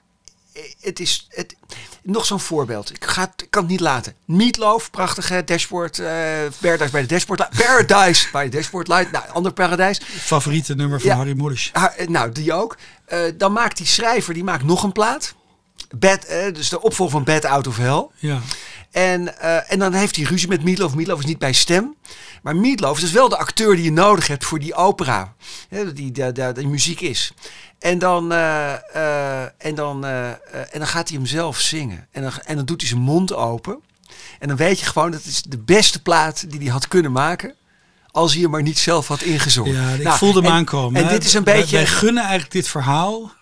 het 0.80 1.00
is 1.00 1.26
het, 1.30 1.54
nog 2.02 2.24
zo'n 2.26 2.40
voorbeeld. 2.40 2.90
Ik, 2.94 3.04
ga, 3.04 3.20
het- 3.20 3.42
ik 3.42 3.50
kan 3.50 3.62
het 3.62 3.70
niet 3.70 3.80
laten. 3.80 4.14
Meatloaf, 4.24 4.90
prachtige 4.90 5.42
dashboard. 5.44 5.98
eh 5.98 6.06
Paradise 6.60 6.90
bij 6.90 7.00
de 7.00 7.06
dashboard. 7.06 7.40
Light. 7.40 7.56
Paradise 7.66 8.26
bij 8.32 8.44
de 8.48 8.56
dashboard 8.56 8.88
light. 8.88 9.10
Nou, 9.12 9.24
ander 9.32 9.52
paradijs. 9.52 10.00
Favoriete 10.04 10.74
nummer 10.74 11.00
van 11.00 11.08
Ja. 11.10 11.16
Harry 11.16 11.36
Mulisch. 11.36 11.70
Ha- 11.72 11.92
eh, 11.96 12.08
nou, 12.08 12.32
die 12.32 12.52
ook. 12.52 12.76
Eh, 13.04 13.20
dan 13.36 13.52
maakt 13.52 13.76
die 13.76 13.86
schrijver 13.86 14.34
die 14.34 14.44
maakt 14.44 14.64
nog 14.64 14.82
een 14.82 14.92
plaat. 14.92 15.34
Bad, 15.96 16.24
eh, 16.24 16.54
dus 16.54 16.68
de 16.68 16.80
opvolger 16.82 17.12
van 17.14 17.24
Bad 17.24 17.44
Out 17.44 17.66
of 17.66 17.76
Hell. 17.76 18.06
Ja. 18.16 18.40
En, 18.92 19.38
eh, 19.40 19.72
en 19.72 19.78
dan 19.78 19.92
heeft 19.92 20.16
hij 20.16 20.24
ruzie 20.24 20.48
met 20.48 20.64
Meatloaf. 20.64 20.94
Meatloaf 20.94 21.18
is 21.18 21.24
niet 21.24 21.38
bij 21.38 21.52
stem. 21.52 21.94
Maar 22.42 22.56
Meatloaf 22.56 22.96
is 22.96 23.02
dus 23.02 23.10
wel 23.12 23.28
de 23.28 23.36
acteur 23.36 23.74
die 23.74 23.84
je 23.84 23.92
nodig 23.92 24.26
hebt 24.26 24.44
voor 24.44 24.58
die 24.58 24.74
opera. 24.74 25.34
Hè, 25.68 25.92
die, 25.92 26.10
die, 26.12 26.32
die, 26.32 26.52
die 26.52 26.68
muziek 26.68 27.00
is. 27.00 27.32
En 27.78 27.98
dan, 27.98 28.32
eh, 28.32 28.72
eh, 28.94 29.48
en, 29.58 29.74
dan, 29.74 30.04
en 30.04 30.38
dan 30.78 30.86
gaat 30.86 31.08
hij 31.08 31.16
hem 31.16 31.26
zelf 31.26 31.60
zingen. 31.60 32.06
En 32.10 32.22
dan, 32.22 32.32
en 32.44 32.56
dan 32.56 32.64
doet 32.64 32.80
hij 32.80 32.90
zijn 32.90 33.00
mond 33.00 33.32
open. 33.34 33.80
En 34.38 34.48
dan 34.48 34.56
weet 34.56 34.80
je 34.80 34.86
gewoon 34.86 35.10
dat 35.10 35.22
het 35.22 35.32
is 35.32 35.42
de 35.42 35.58
beste 35.58 36.02
plaat 36.02 36.50
die 36.50 36.60
hij 36.60 36.68
had 36.68 36.88
kunnen 36.88 37.12
maken. 37.12 37.54
Als 38.10 38.32
hij 38.32 38.42
hem 38.42 38.50
maar 38.50 38.62
niet 38.62 38.78
zelf 38.78 39.08
had 39.08 39.22
ingezongen. 39.22 39.72
Ja, 39.72 39.90
ik 39.90 40.02
Nou, 40.02 40.18
voelde 40.18 40.38
hem 40.40 40.48
en- 40.48 40.54
aankomen. 40.56 41.00
En 41.00 41.06
hè. 41.06 41.12
dit 41.12 41.24
is 41.24 41.34
een 41.34 41.44
Wij- 41.44 41.56
beetje... 41.60 41.76
Wij, 41.76 41.86
gunnen 41.86 42.22
eigenlijk 42.22 42.52
dit 42.52 42.68
verhaal, 42.68 43.32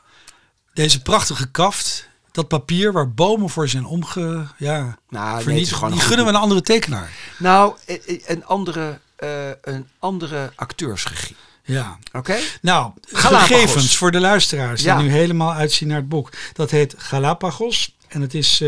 deze 0.75 1.03
prachtige 1.03 1.51
kaft, 1.51 2.09
dat 2.33 2.49
papier 2.49 2.93
waar 2.93 3.11
bomen 3.11 3.49
voor 3.51 3.69
zijn 3.69 3.85
omge... 3.85 4.47
Ja, 4.57 4.99
Nou, 5.09 5.45
nee, 5.45 5.57
die 5.57 5.73
goed 5.73 6.03
gunnen 6.03 6.27
we 6.27 6.33
een 6.33 6.39
andere 6.39 6.63
tekenaar. 6.63 7.11
Nou, 7.39 7.75
eh, 7.87 7.97
eh, 8.07 8.21
een 8.27 8.45
andere, 8.45 8.99
eh, 9.17 9.49
een 9.63 9.89
andere 9.99 10.53
acteursregie. 10.55 11.37
Ja. 11.65 11.99
Oké? 12.13 12.37
Nou, 12.63 12.93
Galapagos. 13.03 13.49
gegevens 13.49 13.97
voor 13.97 14.11
de 14.11 14.21
luisteraars 14.21 14.83
Ja. 14.83 14.97
die 14.97 15.07
nu 15.07 15.13
helemaal 15.13 15.53
uitzien 15.53 15.89
naar 15.89 15.97
het 15.97 16.09
boek. 16.09 16.31
Dat 16.53 16.71
heet 16.71 16.95
Galapagos. 16.99 17.97
En 18.09 18.21
het 18.21 18.35
is 18.35 18.63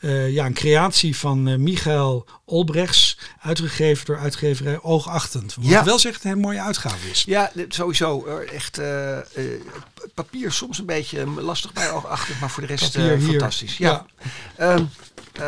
eh, 0.00 0.30
ja, 0.30 0.46
een 0.46 0.54
creatie 0.54 1.16
van 1.16 1.48
eh, 1.48 1.56
Michael 1.56 2.26
Olbrechts. 2.44 3.18
Uitgegeven 3.40 4.06
door 4.06 4.18
uitgeverij 4.18 4.80
Oogachtend. 4.82 5.56
Ja. 5.60 5.84
wel 5.84 5.98
het 6.02 6.24
een 6.24 6.38
mooie 6.38 6.60
uitgave 6.60 7.10
is. 7.10 7.22
Ja, 7.26 7.52
sowieso. 7.68 8.26
Echt 8.52 8.78
eh, 8.78 9.18
papier 10.14 10.52
soms 10.52 10.78
een 10.78 10.86
beetje 10.86 11.26
lastig 11.26 11.72
bij 11.72 11.90
oogachtig, 11.90 12.40
maar 12.40 12.50
voor 12.50 12.66
de 12.66 12.68
rest 12.68 12.98
fantastisch. 13.22 13.76
Ja. 13.76 14.06
Ehm, 14.56 14.84
eh, 15.32 15.42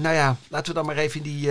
nou 0.00 0.14
ja, 0.14 0.36
laten 0.48 0.68
we 0.68 0.78
dan 0.78 0.86
maar 0.86 0.96
even 0.96 1.24
in 1.24 1.38
die 1.38 1.50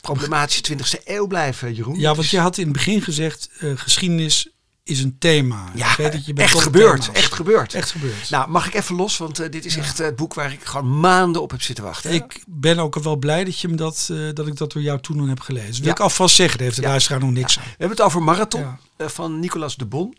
problematische 0.00 0.62
20e 0.62 1.00
eeuw 1.04 1.26
blijven, 1.26 1.74
Jeroen. 1.74 1.98
Ja, 1.98 2.14
want 2.14 2.28
je 2.28 2.38
had 2.38 2.58
in 2.58 2.64
het 2.64 2.72
begin 2.72 3.02
gezegd, 3.02 3.50
geschiedenis 3.74 4.48
is 4.86 5.02
een 5.02 5.16
thema. 5.18 5.64
ja, 5.74 5.90
Ik 5.90 5.96
weet 5.96 6.12
dat 6.12 6.26
je 6.26 6.32
bent 6.32 6.48
echt 6.52 6.60
gebeurd. 6.62 7.00
thema's. 7.00 7.18
Echt 7.22 7.32
gebeurd. 7.32 7.74
Echt 7.74 7.90
gebeurd. 7.90 8.30
Nou, 8.30 8.48
mag 8.50 8.66
ik 8.66 8.74
even 8.74 8.94
los, 8.94 9.16
want 9.16 9.38
eh, 9.38 9.50
dit 9.50 9.64
is 9.64 9.76
echt 9.76 9.98
het 9.98 10.16
boek 10.16 10.34
waar 10.34 10.52
ik 10.52 10.64
gewoon 10.64 11.00
maanden 11.00 11.42
op 11.42 11.50
heb 11.50 11.62
zitten 11.62 11.84
wachten. 11.84 12.10
hè? 12.10 12.16
ik 12.16 12.44
ben 12.46 12.78
ook 12.78 12.94
wel 12.94 13.16
blij 13.16 13.44
dat, 13.44 13.60
je 13.60 13.68
me 13.68 13.74
dat, 13.76 14.08
eh, 14.10 14.18
dat 14.34 14.46
ik 14.46 14.56
dat 14.56 14.72
door 14.72 14.82
jou 14.82 15.00
toen 15.00 15.28
heb 15.28 15.40
gelezen. 15.40 15.74
Wil 15.76 15.84
Ja. 15.84 15.90
ik 15.90 16.00
alvast 16.00 16.34
zeggen, 16.36 16.56
daar 16.56 16.66
heeft 16.66 16.78
de 16.78 16.84
Ja. 16.84 16.88
luisteraar 16.88 17.20
nog 17.20 17.30
niks 17.30 17.58
aan. 17.58 17.64
We 17.64 17.70
hebben 17.70 17.96
het 17.96 18.06
over 18.06 18.22
Marathon 18.22 18.64
eh, 18.96 19.08
van 19.08 19.40
Nicolas 19.40 19.76
de 19.76 19.86
Bon. 19.86 20.16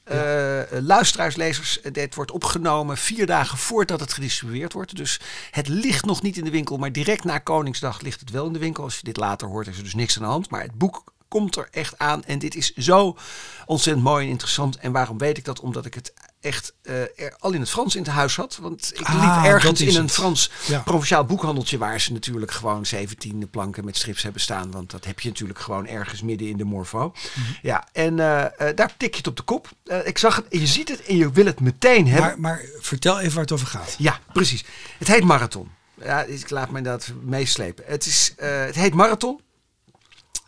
Luisteraars, 0.81 1.35
lezers, 1.35 1.79
dit 1.91 2.15
wordt 2.15 2.31
opgenomen 2.31 2.97
vier 2.97 3.25
dagen 3.25 3.57
voordat 3.57 3.99
het 3.99 4.13
gedistribueerd 4.13 4.73
wordt. 4.73 4.95
Dus 4.95 5.19
het 5.51 5.67
ligt 5.67 6.05
nog 6.05 6.21
niet 6.21 6.37
in 6.37 6.43
de 6.43 6.49
winkel, 6.51 6.77
maar 6.77 6.91
direct 6.91 7.23
na 7.23 7.37
Koningsdag 7.37 8.01
ligt 8.01 8.19
het 8.19 8.29
wel 8.31 8.45
in 8.45 8.53
de 8.53 8.59
winkel. 8.59 8.83
Als 8.83 8.95
je 8.95 9.03
dit 9.03 9.17
later 9.17 9.47
hoort, 9.47 9.67
is 9.67 9.77
er 9.77 9.83
dus 9.83 9.95
niks 9.95 10.17
aan 10.17 10.23
de 10.23 10.29
hand. 10.29 10.49
Maar 10.49 10.61
het 10.61 10.73
boek 10.77 11.03
komt 11.27 11.55
er 11.55 11.67
echt 11.71 11.97
aan 11.97 12.23
en 12.23 12.39
dit 12.39 12.55
is 12.55 12.73
zo 12.73 13.17
ontzettend 13.65 14.05
mooi 14.05 14.25
en 14.25 14.31
interessant. 14.31 14.77
En 14.77 14.91
waarom 14.91 15.17
weet 15.17 15.37
ik 15.37 15.45
dat? 15.45 15.59
Omdat 15.59 15.85
ik 15.85 15.93
het 15.93 16.13
echt 16.41 16.73
eh, 16.81 17.01
er 17.01 17.35
al 17.39 17.51
in 17.51 17.59
het 17.59 17.69
Frans 17.69 17.95
in 17.95 18.01
het 18.03 18.11
huis 18.11 18.35
had. 18.35 18.57
Want 18.61 18.91
ik 18.93 19.01
Ah, 19.07 19.13
liep 19.13 19.51
ergens 19.51 19.81
in 19.81 19.95
een 19.95 20.01
het. 20.01 20.11
Frans 20.11 20.51
Ja. 20.67 20.79
provinciaal 20.79 21.25
boekhandeltje 21.25 21.77
waar 21.77 21.99
ze 22.01 22.11
natuurlijk 22.13 22.51
gewoon 22.51 22.85
17 22.85 23.49
planken 23.49 23.85
met 23.85 23.97
strips 23.97 24.23
hebben 24.23 24.41
staan. 24.41 24.71
Want 24.71 24.91
dat 24.91 25.05
heb 25.05 25.19
je 25.19 25.29
natuurlijk 25.29 25.59
gewoon 25.59 25.87
ergens 25.87 26.21
midden 26.21 26.47
in 26.47 26.57
de 26.57 26.63
Morvo. 26.63 27.13
Mhm. 27.35 27.45
Ja, 27.61 27.87
en 27.91 28.19
eh, 28.19 28.69
eh, 28.69 28.75
daar 28.75 28.93
tik 28.97 29.11
je 29.11 29.17
het 29.17 29.27
op 29.27 29.35
de 29.37 29.43
kop. 29.43 29.69
Ik 30.03 30.17
zag 30.17 30.35
het, 30.35 30.47
en 30.47 30.59
je 30.59 30.67
ziet 30.67 30.89
het 30.89 31.03
en 31.03 31.17
je 31.17 31.31
wil 31.31 31.45
het 31.45 31.59
meteen 31.59 32.07
hebben. 32.07 32.39
Maar, 32.41 32.57
maar 32.57 32.65
vertel 32.79 33.19
even 33.19 33.31
waar 33.33 33.43
het 33.43 33.51
over 33.51 33.67
gaat. 33.67 33.95
Ja, 33.97 34.19
precies. 34.33 34.63
Het 34.97 35.07
heet 35.07 35.23
Marathon. 35.23 35.69
Ja, 36.01 36.21
ik 36.23 36.49
laat 36.49 36.69
me 36.71 36.81
dat 36.81 37.11
meeslepen. 37.21 37.83
Het, 37.87 38.05
is, 38.05 38.33
het 38.37 38.75
heet 38.75 38.93
Marathon. 38.93 39.39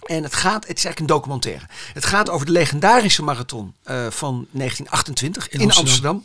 En 0.06 0.24
het 0.24 0.36
gaat, 0.36 0.68
het 0.68 0.78
is 0.78 0.86
eigenlijk 0.86 1.00
een 1.00 1.18
documentaire. 1.18 1.66
Het 1.94 2.06
gaat 2.06 2.30
over 2.30 2.46
de 2.46 2.52
legendarische 2.52 3.24
marathon 3.24 3.74
eh, 3.84 3.96
van 4.10 4.48
1928 4.52 5.50
in, 5.50 5.60
In 5.60 5.72
Amsterdam. 5.72 6.24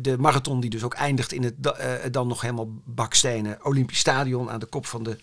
De, 0.00 0.16
marathon 0.18 0.60
die 0.60 0.70
dus 0.70 0.82
ook 0.82 0.94
eindigt 0.94 1.32
in 1.32 1.42
het 1.42 1.54
eh, 1.76 1.88
dan 2.10 2.26
nog 2.26 2.40
helemaal 2.40 2.68
bakstenen 2.84 3.58
Olympisch 3.62 3.98
Stadion 3.98 4.50
aan 4.50 4.60
de 4.60 4.66
kop 4.66 4.86
van 4.86 5.02
de 5.02 5.18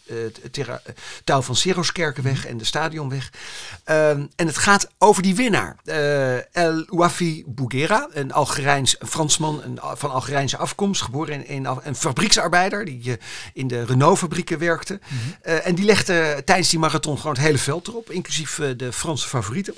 tuil 1.23 1.41
van 1.41 1.55
Seroskerkenweg 1.55 2.45
en 2.45 2.57
de 2.57 2.65
Stadionweg. 2.65 3.31
Ehm, 3.83 4.25
en 4.35 4.47
het 4.47 4.57
gaat 4.57 4.89
over 4.97 5.23
die 5.23 5.35
winnaar, 5.35 5.75
El 6.51 6.85
Ouafi 6.87 7.43
Bouguera, 7.47 8.07
een 8.11 8.31
Algerijns 8.31 8.95
een 8.99 9.07
Fransman 9.07 9.61
een, 9.63 9.79
van 9.97 10.11
Algerijnse 10.11 10.57
afkomst, 10.57 11.01
geboren 11.01 11.47
in, 11.47 11.65
een 11.83 11.95
fabrieksarbeider 11.95 12.85
die 12.85 13.17
in 13.53 13.67
de 13.67 13.85
Renault-fabrieken 13.85 14.59
werkte. 14.59 14.99
Eh, 15.41 15.67
en 15.67 15.75
die 15.75 15.85
legde 15.85 16.41
tijdens 16.45 16.69
die 16.69 16.79
marathon 16.79 17.17
gewoon 17.17 17.35
het 17.35 17.45
hele 17.45 17.57
veld 17.59 17.87
erop, 17.87 18.11
inclusief 18.11 18.59
eh, 18.59 18.77
de 18.77 18.93
Franse 18.93 19.27
favorieten. 19.27 19.73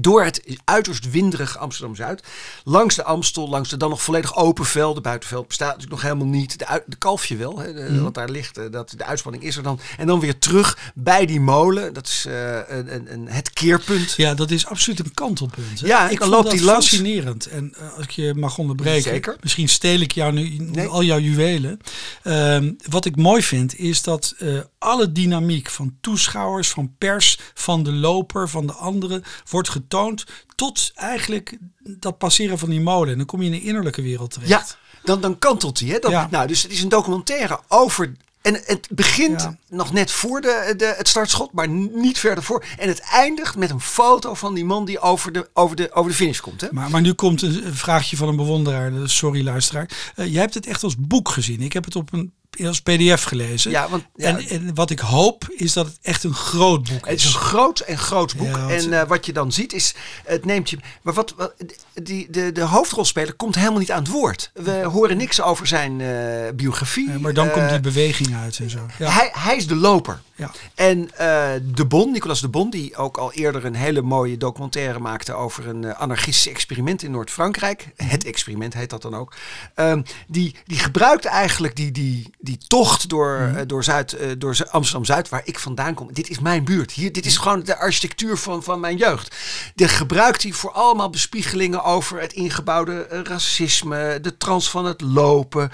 Door 0.00 0.24
het 0.24 0.58
uiterst 0.64 1.10
winderig 1.10 1.58
Amsterdam-Zuid. 1.58 2.22
Langs 2.64 2.94
de 2.94 3.04
Amstel, 3.04 3.48
langs 3.48 3.68
de 3.68 3.76
dan 3.76 3.90
nog 3.90 4.02
volledig 4.02 4.36
open 4.36 4.64
velden. 4.64 5.02
Buitenveld 5.02 5.48
bestaat 5.48 5.66
natuurlijk 5.68 5.92
nog 5.92 6.02
helemaal 6.02 6.26
niet. 6.34 6.58
De, 6.58 6.82
de 6.86 6.96
kalfje 6.96 7.36
wel, 7.36 7.58
hè, 7.58 7.72
de- 7.72 8.00
wat 8.00 8.14
daar 8.14 8.28
ligt. 8.30 8.58
eh, 8.58 8.64
Dat, 8.70 8.94
de 8.96 9.04
uitspanning 9.04 9.44
is 9.44 9.56
er 9.56 9.62
dan. 9.62 9.80
En 9.98 10.06
dan 10.06 10.20
weer 10.20 10.38
terug 10.38 10.78
bij 10.94 11.26
die 11.26 11.40
molen. 11.40 11.92
Dat 11.92 12.06
is 12.06 12.24
eh, 12.28 12.58
een, 12.68 13.12
een, 13.12 13.28
het 13.28 13.50
keerpunt. 13.52 14.14
Ja, 14.16 14.34
dat 14.34 14.50
is 14.50 14.66
absoluut 14.66 14.98
een 14.98 15.14
kantelpunt. 15.14 15.80
Hè? 15.80 15.86
Ja, 15.86 16.02
ik 16.08 16.18
dan 16.18 16.18
vond 16.18 16.30
loopt 16.30 16.44
dat 16.44 16.52
die 16.58 16.64
langs. 16.64 16.88
fascinerend. 16.88 17.46
En 17.46 17.74
eh, 17.78 17.94
als 17.94 18.02
ik 18.04 18.10
je 18.10 18.34
mag 18.34 18.58
onderbreken, 18.58 19.02
Zeker. 19.02 19.36
misschien 19.40 19.68
steel 19.68 20.00
ik 20.00 20.12
jou 20.12 20.32
nu 20.32 20.48
Nee. 20.58 20.86
al 20.86 21.02
jouw 21.02 21.18
juwelen. 21.18 21.78
Ehm, 22.22 22.72
wat 22.88 23.04
ik 23.04 23.16
mooi 23.16 23.42
vind, 23.42 23.78
is 23.78 24.02
dat 24.02 24.34
alle 24.78 25.12
dynamiek 25.12 25.70
van 25.70 25.96
toeschouwers, 26.00 26.68
van 26.68 26.94
pers, 26.98 27.38
van 27.54 27.82
de 27.82 27.92
loper, 27.92 28.48
van 28.48 28.66
de 28.66 28.72
anderen, 28.72 29.22
wordt 29.50 29.68
getoond 29.88 30.24
tot 30.54 30.92
eigenlijk 30.94 31.58
dat 31.80 32.18
passeren 32.18 32.58
van 32.58 32.70
die 32.70 32.80
molen. 32.80 33.10
En 33.12 33.16
dan 33.16 33.26
kom 33.26 33.40
je 33.40 33.46
in 33.46 33.52
de 33.52 33.62
innerlijke 33.62 34.02
wereld 34.02 34.30
terecht. 34.30 34.50
Ja, 34.50 34.64
dan, 35.04 35.20
dan 35.20 35.38
kantelt 35.38 35.80
hij. 35.80 35.88
Hè? 35.88 35.98
Dan, 35.98 36.10
Ja. 36.10 36.28
nou, 36.30 36.46
dus 36.46 36.62
het 36.62 36.72
is 36.72 36.82
een 36.82 36.88
documentaire 36.88 37.60
over. 37.68 38.12
En 38.42 38.60
het 38.64 38.88
begint 38.90 39.40
Ja. 39.40 39.56
nog 39.68 39.92
net 39.92 40.10
voor 40.10 40.40
de, 40.40 40.74
de, 40.76 40.94
het 40.96 41.08
startschot, 41.08 41.52
maar 41.52 41.68
niet 41.68 42.18
verder 42.18 42.44
voor. 42.44 42.64
En 42.78 42.88
het 42.88 43.00
eindigt 43.00 43.56
met 43.56 43.70
een 43.70 43.80
foto 43.80 44.34
van 44.34 44.54
die 44.54 44.64
man 44.64 44.84
die 44.84 45.00
over 45.00 45.32
de, 45.32 45.48
over 45.52 45.76
de, 45.76 45.92
over 45.92 46.10
de 46.10 46.16
finish 46.16 46.40
komt. 46.40 46.60
Hè? 46.60 46.68
Maar, 46.70 46.90
maar 46.90 47.00
nu 47.00 47.12
komt 47.12 47.42
een 47.42 47.74
vraagje 47.74 48.16
van 48.16 48.28
een 48.28 48.36
bewonderaar. 48.36 48.92
Sorry 49.04 49.44
luisteraar. 49.44 50.12
Eh, 50.14 50.32
jij 50.32 50.40
hebt 50.40 50.54
het 50.54 50.66
echt 50.66 50.82
als 50.82 50.94
boek 50.98 51.28
gezien. 51.28 51.60
Ik 51.60 51.72
heb 51.72 51.84
het 51.84 51.96
op 51.96 52.12
een 52.12 52.32
als 52.62 52.80
pdf 52.80 53.22
gelezen. 53.22 53.70
Ja, 53.70 53.88
want 53.88 54.04
ja, 54.16 54.28
En, 54.28 54.48
en 54.48 54.74
wat 54.74 54.90
ik 54.90 54.98
hoop 54.98 55.48
is 55.56 55.72
dat 55.72 55.86
het 55.86 55.98
echt 56.02 56.24
een 56.24 56.34
groot 56.34 56.88
boek 56.88 57.06
Het 57.06 57.18
is 57.18 57.24
is. 57.26 57.34
een 57.34 57.40
groot 57.40 57.80
en 57.80 57.98
groot 57.98 58.36
boek. 58.36 58.46
Ja, 58.56 58.68
en 58.68 59.00
eh, 59.00 59.06
wat 59.08 59.26
je 59.26 59.32
dan 59.32 59.52
ziet 59.52 59.72
is, 59.72 59.94
het 60.24 60.44
neemt 60.44 60.70
je. 60.70 60.78
Maar 61.02 61.14
wat, 61.14 61.34
wat 61.36 61.54
die, 62.02 62.30
de, 62.30 62.52
de 62.52 62.60
hoofdrolspeler 62.62 63.34
komt 63.34 63.54
helemaal 63.54 63.78
niet 63.78 63.92
aan 63.92 64.02
het 64.02 64.12
woord. 64.12 64.50
We 64.54 64.82
horen 64.84 65.16
niks 65.16 65.40
over 65.40 65.66
zijn 65.66 66.00
eh, 66.00 66.08
biografie. 66.54 67.10
Eh, 67.10 67.16
maar 67.16 67.34
dan 67.34 67.50
komt 67.50 67.64
Eh, 67.64 67.70
die 67.70 67.80
beweging 67.80 68.34
uit 68.36 68.58
en 68.58 68.70
zo. 68.70 68.86
Ja. 68.98 69.10
hij, 69.10 69.30
hij 69.32 69.56
is 69.56 69.66
de 69.66 69.76
loper. 69.76 70.20
Ja. 70.36 70.50
En 70.74 71.10
eh, 71.16 71.50
De 71.74 71.84
Bon, 71.86 72.12
Nicolas 72.12 72.40
De 72.40 72.48
Bon, 72.48 72.70
die 72.70 72.96
ook 72.96 73.16
al 73.16 73.32
eerder 73.32 73.64
een 73.64 73.74
hele 73.74 74.02
mooie 74.02 74.36
documentaire 74.36 74.98
maakte 74.98 75.32
over 75.32 75.68
een 75.68 75.84
eh, 75.84 76.00
anarchistisch 76.00 76.52
experiment 76.52 77.02
in 77.02 77.10
Noord-Frankrijk. 77.10 77.88
Het 77.96 78.24
experiment 78.24 78.74
heet 78.74 78.90
dat 78.90 79.02
dan 79.02 79.14
ook. 79.14 79.34
Ehm, 79.74 80.02
die, 80.28 80.54
die 80.66 80.78
gebruikte 80.78 81.28
eigenlijk 81.28 81.76
die, 81.76 81.90
die, 81.92 82.30
die 82.44 82.58
tocht 82.66 83.08
door, 83.08 83.38
Mhm. 83.40 83.56
eh, 83.56 83.62
door, 83.66 83.84
Zuid, 83.84 84.12
eh, 84.12 84.28
door 84.38 84.54
Zu- 84.54 84.64
Amsterdam-Zuid, 84.70 85.28
waar 85.28 85.40
ik 85.44 85.58
vandaan 85.58 85.94
kom. 85.94 86.12
Dit 86.12 86.28
is 86.28 86.38
mijn 86.38 86.64
buurt. 86.64 86.92
Hier, 86.92 87.12
dit 87.12 87.22
Mhm. 87.22 87.26
is 87.32 87.36
gewoon 87.36 87.62
de 87.62 87.76
architectuur 87.78 88.36
van, 88.36 88.62
van 88.62 88.80
mijn 88.80 88.96
jeugd. 88.96 89.36
Die 89.74 89.88
gebruikt 89.88 90.42
hij 90.42 90.52
voor 90.52 90.72
allemaal 90.72 91.10
bespiegelingen 91.10 91.84
over 91.84 92.20
het 92.20 92.32
ingebouwde 92.32 93.06
eh, 93.06 93.20
racisme, 93.22 94.18
de 94.22 94.36
trans 94.36 94.70
van 94.70 94.84
het 94.84 95.00
lopen. 95.00 95.70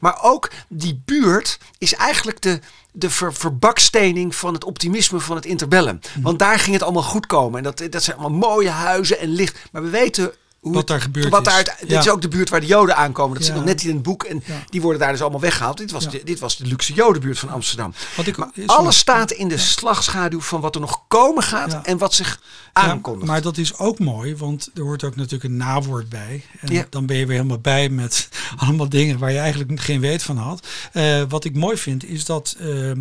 Maar 0.00 0.18
ook 0.22 0.50
die 0.68 1.02
buurt 1.04 1.58
is 1.78 1.94
eigenlijk 1.94 2.40
de, 2.42 2.60
de 2.92 3.10
ver, 3.10 3.34
verbakstening 3.34 4.34
van 4.34 4.52
het 4.54 4.64
optimisme 4.64 5.20
van 5.20 5.36
het 5.36 5.46
interbellum. 5.46 6.00
Mhm. 6.12 6.22
Want 6.22 6.38
daar 6.38 6.58
ging 6.58 6.72
het 6.74 6.82
allemaal 6.84 7.02
goed 7.02 7.26
komen. 7.26 7.58
En 7.58 7.62
dat, 7.74 7.92
dat 7.92 8.02
zijn 8.02 8.16
allemaal 8.16 8.50
mooie 8.50 8.70
huizen 8.70 9.18
en 9.18 9.28
licht. 9.28 9.58
Maar 9.72 9.82
we 9.82 9.88
weten 9.90 10.32
hoe 10.60 10.74
Wat 10.74 10.86
daar 10.86 11.00
gebeurd 11.00 11.28
wat. 11.28 11.44
Daar, 11.44 11.64
dit 11.64 11.90
Ja. 11.90 11.98
is 11.98 12.08
ook 12.08 12.22
de 12.22 12.28
buurt 12.28 12.48
waar 12.48 12.60
de 12.60 12.66
Joden 12.66 12.96
aankomen. 12.96 13.34
Dat 13.36 13.44
zit 13.44 13.54
nog 13.54 13.64
net 13.64 13.84
in 13.84 13.94
het 13.94 14.02
boek. 14.02 14.24
En 14.24 14.42
Ja. 14.46 14.62
die 14.70 14.80
worden 14.82 15.00
daar 15.00 15.12
dus 15.12 15.20
allemaal 15.20 15.40
weggehaald. 15.40 15.76
Dit 15.78 15.90
was, 15.90 16.10
de, 16.10 16.20
dit 16.24 16.38
was 16.38 16.56
de 16.56 16.66
luxe 16.66 16.92
Jodenbuurt 16.92 17.38
van 17.38 17.48
Amsterdam. 17.48 17.94
Wat 18.16 18.26
ik, 18.26 18.36
Maar 18.36 18.50
alles 18.66 18.98
staat 18.98 19.30
in 19.30 19.48
de 19.48 19.58
slagschaduw 19.58 20.40
van 20.40 20.60
wat 20.60 20.74
er 20.74 20.80
nog 20.80 21.02
komen 21.08 21.42
gaat 21.42 21.84
en 21.86 21.98
wat 21.98 22.14
zich 22.14 22.40
aankondigt. 22.72 23.26
maar 23.26 23.42
dat 23.42 23.56
is 23.56 23.78
ook 23.78 23.98
mooi, 23.98 24.36
want 24.36 24.70
er 24.74 24.82
hoort 24.82 25.04
ook 25.04 25.16
natuurlijk 25.16 25.44
een 25.44 25.56
nawoord 25.56 26.08
bij. 26.08 26.44
En 26.60 26.86
dan 26.90 27.06
ben 27.06 27.16
je 27.16 27.26
weer 27.26 27.36
helemaal 27.36 27.58
bij 27.58 27.88
met 27.88 28.28
allemaal 28.56 28.88
dingen 28.88 29.18
waar 29.18 29.32
je 29.32 29.38
eigenlijk 29.38 29.80
geen 29.80 30.00
weet 30.00 30.22
van 30.22 30.36
had. 30.36 30.66
Eh, 30.92 31.22
wat 31.28 31.44
ik 31.44 31.54
mooi 31.54 31.76
vind 31.76 32.04
is 32.04 32.24
dat, 32.24 32.56
eh, 32.58 32.90
eh, 32.90 32.96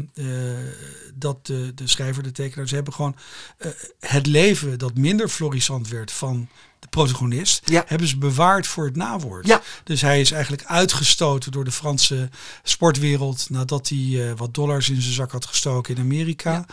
dat 1.14 1.46
de, 1.46 1.72
de 1.76 1.88
schrijver, 1.88 2.24
de 2.24 2.32
tekenaar, 2.32 2.68
ze 2.68 2.76
hebben 2.76 2.94
gewoon 2.94 3.16
het 4.00 4.28
leven 4.28 4.80
dat 4.80 4.96
minder 4.96 5.30
florissant 5.30 5.88
werd 5.88 6.12
van 6.12 6.48
de 6.86 6.92
protagonist, 6.98 7.70
Ja. 7.70 7.84
hebben 7.88 8.08
ze 8.08 8.18
bewaard 8.18 8.68
voor 8.68 8.86
het 8.86 8.96
nawoord. 8.96 9.48
Ja. 9.48 9.62
Dus 9.84 10.02
hij 10.02 10.22
is 10.22 10.32
eigenlijk 10.32 10.64
uitgestoten 10.66 11.52
door 11.52 11.64
de 11.64 11.72
Franse 11.72 12.30
sportwereld 12.64 13.50
nadat 13.50 13.90
hij 13.90 14.30
eh, 14.30 14.38
wat 14.38 14.54
dollars 14.54 14.90
in 14.90 15.02
zijn 15.02 15.14
zak 15.14 15.32
had 15.32 15.46
gestoken 15.46 15.96
in 15.96 16.02
Amerika. 16.02 16.66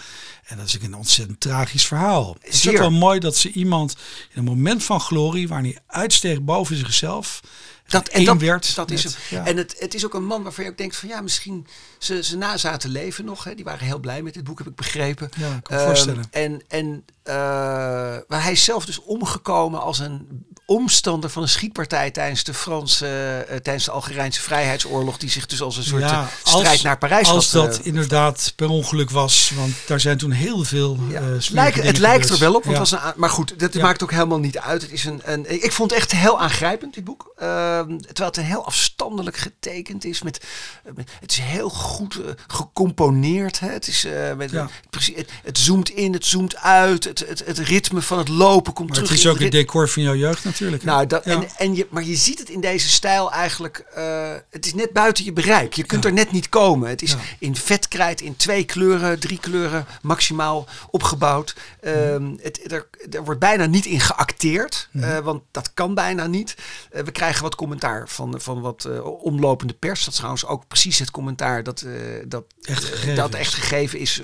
En 0.45 0.57
dat 0.57 0.66
is 0.66 0.78
een 0.83 0.95
ontzettend 0.95 1.40
tragisch 1.40 1.87
verhaal. 1.87 2.37
Het 2.40 2.54
is 2.54 2.69
ook 2.69 2.76
wel 2.76 2.90
mooi 2.90 3.19
dat 3.19 3.37
ze 3.37 3.52
iemand 3.52 3.92
in 4.33 4.38
een 4.38 4.45
moment 4.45 4.85
van 4.85 5.00
glorie, 5.00 5.49
waar 5.49 5.61
hij 5.62 5.78
uitsteeg 5.87 6.42
boven 6.42 6.76
zichzelf, 6.76 7.40
Dat, 7.87 8.09
en 8.09 8.25
dat, 8.25 8.37
werd 8.40 8.75
dat 8.75 8.90
is 8.90 9.02
hem. 9.04 9.12
met- 9.12 9.23
ja. 9.31 9.47
En 9.47 9.57
het, 9.57 9.75
het 9.78 9.95
is 9.95 10.04
ook 10.04 10.14
een 10.14 10.25
man 10.26 10.42
waarvan 10.42 10.64
je 10.64 10.71
ook 10.71 10.76
denkt 10.78 10.97
van 10.97 11.09
ja, 11.09 11.21
misschien 11.21 11.66
ze, 11.99 12.23
ze 12.23 12.37
nazaten 12.37 12.90
leven 12.90 13.25
nog. 13.25 13.45
Hè. 13.45 13.54
Die 13.54 13.64
waren 13.64 13.87
heel 13.87 13.99
blij 13.99 14.23
met 14.23 14.35
dit 14.35 14.45
boek, 14.45 14.59
heb 14.59 14.66
ik 14.66 14.75
begrepen. 14.75 15.31
Ja, 15.37 15.54
ik 15.54 15.62
kan 15.62 15.76
me 15.76 15.83
Ehm, 15.83 15.87
voorstellen. 15.87 16.25
En, 16.31 16.62
en 16.69 17.04
eh, 17.23 17.35
maar 18.29 18.43
hij 18.43 18.52
is 18.52 18.64
zelf 18.64 18.85
dus 18.85 19.02
omgekomen 19.02 19.81
als 19.81 19.99
een 19.99 20.47
omstander 20.67 21.31
van 21.31 21.43
een 21.43 21.49
schietpartij 21.49 22.11
tijdens 22.11 22.45
de 22.45 22.55
Franse, 22.55 23.07
eh, 23.49 23.57
tijdens 23.57 23.85
de 23.85 23.91
Algerijnse 23.91 24.41
vrijheidsoorlog, 24.41 25.17
die 25.19 25.31
zich 25.31 25.47
dus 25.47 25.61
als 25.62 25.76
een 25.76 25.83
soort 25.85 26.02
eh, 26.02 26.26
strijd 26.45 26.83
naar 26.83 26.99
Parijs 26.99 27.29
Als 27.29 27.52
had. 27.52 27.64
dat 27.67 27.79
eh, 27.81 27.87
inderdaad 27.87 28.52
per 28.57 28.69
ongeluk 28.69 29.11
was, 29.11 29.52
want 29.57 29.75
daar 29.87 30.00
zijn 30.00 30.19
toen 30.19 30.31
heel 30.31 30.64
veel 30.64 30.99
Ja, 31.09 31.21
eh, 31.21 31.26
het 31.26 31.50
lijkt, 31.50 31.76
het 31.76 31.85
dingen 31.85 32.00
lijkt 32.00 32.29
er 32.31 32.38
wel 32.38 32.55
op, 32.55 32.62
want 32.64 32.75
Ja. 32.76 32.79
was 32.83 32.91
een, 32.93 32.99
maar 33.17 33.31
goed, 33.31 33.59
dat 33.59 33.75
Ja. 33.75 33.83
maakt 33.83 34.02
ook 34.02 34.11
helemaal 34.11 34.38
niet 34.38 34.59
uit. 34.59 34.83
Het 34.83 34.91
is 34.93 35.05
een, 35.05 35.21
een, 35.25 35.62
ik 35.64 35.73
vond 35.73 35.91
het 35.91 36.00
echt 36.00 36.12
heel 36.12 36.41
aangrijpend, 36.41 36.95
dit 36.95 37.05
boek. 37.05 37.33
Ehm, 37.37 37.99
terwijl 37.99 38.29
het 38.29 38.37
een 38.37 38.45
heel 38.45 38.64
afstandelijk 38.67 39.37
getekend 39.37 40.05
is. 40.05 40.23
Met, 40.23 40.45
met- 40.95 41.11
het 41.21 41.31
is 41.31 41.38
heel 41.38 41.69
goed 41.69 42.14
eh, 42.25 42.31
gecomponeerd. 42.47 43.61
Hè? 43.61 43.69
Het, 43.69 43.87
is, 43.88 44.05
eh, 44.05 44.35
met, 44.35 44.52
precies, 44.91 45.17
het, 45.17 45.31
het 45.45 45.59
zoomt 45.59 45.88
in, 45.88 46.12
het 46.12 46.26
zoomt 46.26 46.57
uit. 46.57 47.05
Het, 47.21 47.28
het, 47.28 47.47
het 47.47 47.59
ritme 47.59 48.02
van 48.02 48.19
het 48.19 48.28
lopen 48.28 48.73
komt 48.73 48.88
Maar 48.88 48.97
terug. 48.97 49.11
het 49.11 49.19
is 49.19 49.26
ook 49.26 49.38
het 49.38 49.52
decor 49.52 49.88
van 49.88 50.02
jouw 50.02 50.14
jeugd 50.14 50.45
natuurlijk. 50.45 50.83
hè? 50.83 50.88
nou, 50.90 51.07
dat, 51.07 51.25
Ja. 51.25 51.33
en, 51.33 51.49
en 51.57 51.75
je, 51.75 51.87
maar 51.90 52.04
je 52.04 52.16
ziet 52.16 52.38
het 52.38 52.49
in 52.49 52.61
deze 52.61 52.88
stijl 52.88 53.33
eigenlijk. 53.33 53.78
eh, 53.95 54.33
het 54.50 54.66
is 54.66 54.75
net 54.75 54.92
buiten 54.92 55.25
je 55.25 55.33
bereik. 55.33 55.73
Je 55.75 55.85
kunt 55.85 56.02
Ja. 56.02 56.09
er 56.09 56.14
net 56.14 56.33
niet 56.33 56.49
komen. 56.49 56.88
Het 56.88 57.02
is 57.02 57.11
Ja. 57.12 57.19
in 57.38 57.57
vetkrijt, 57.57 58.21
in 58.21 58.37
twee 58.37 58.64
kleuren, 58.64 59.19
drie 59.21 59.38
kleuren 59.38 59.87
maximaal 60.02 60.66
opgebouwd. 60.90 61.54
Ehm, 61.81 62.31
het, 62.40 62.73
er, 62.73 62.88
er 63.11 63.25
wordt 63.25 63.40
bijna 63.40 63.66
niet 63.66 63.87
in 63.87 64.00
geacteerd, 64.00 64.88
Mhm. 64.92 65.04
eh, 65.04 65.19
want 65.19 65.42
dat 65.50 65.71
kan 65.75 65.95
bijna 65.95 66.26
niet. 66.26 66.54
Eh, 66.90 67.02
we 67.02 67.11
krijgen 67.12 67.42
wat 67.42 67.54
commentaar 67.54 68.09
van, 68.09 68.35
van 68.40 68.61
wat 68.61 68.88
omlopende 69.23 69.73
pers. 69.75 70.00
Dat 70.00 70.09
is 70.09 70.14
trouwens 70.16 70.47
ook 70.47 70.66
precies 70.69 70.99
het 70.99 71.11
commentaar 71.11 71.62
dat, 71.62 71.85
dat, 72.25 72.45
Echt 72.62 72.85
gegeven 72.85 73.14
dat 73.16 73.33
is. 73.35 73.40
echt 73.40 73.54
gegeven 73.54 73.99
is 73.99 74.23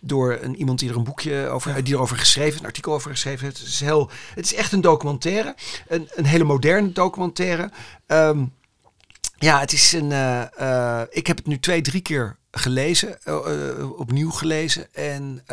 door 0.00 0.38
een, 0.42 0.56
iemand 0.56 0.78
die 0.78 0.90
er 0.90 0.96
een 0.96 1.04
boekje 1.04 1.48
over, 1.48 1.84
die 1.84 1.94
erover 1.94 2.13
geschreven 2.18 2.60
een 2.60 2.66
artikel 2.66 2.92
over 2.92 3.10
geschreven. 3.10 3.46
Het 3.46 3.58
is, 3.58 3.80
heel, 3.80 4.10
het 4.34 4.44
is 4.44 4.54
echt 4.54 4.72
een 4.72 4.80
documentaire, 4.80 5.54
een, 5.88 6.08
een 6.14 6.26
hele 6.26 6.44
moderne 6.44 6.92
documentaire. 6.92 7.70
Ehm, 8.06 8.44
ja, 9.38 9.60
het 9.60 9.72
is 9.72 9.92
een. 9.92 10.12
eh, 10.12 11.00
eh, 11.00 11.06
ik 11.10 11.26
heb 11.26 11.36
het 11.36 11.46
nu 11.46 11.58
twee, 11.58 11.80
drie 11.80 12.00
keer 12.02 12.36
gelezen, 12.50 13.22
eh, 13.22 13.98
opnieuw 13.98 14.30
gelezen. 14.30 14.94
En 14.94 15.44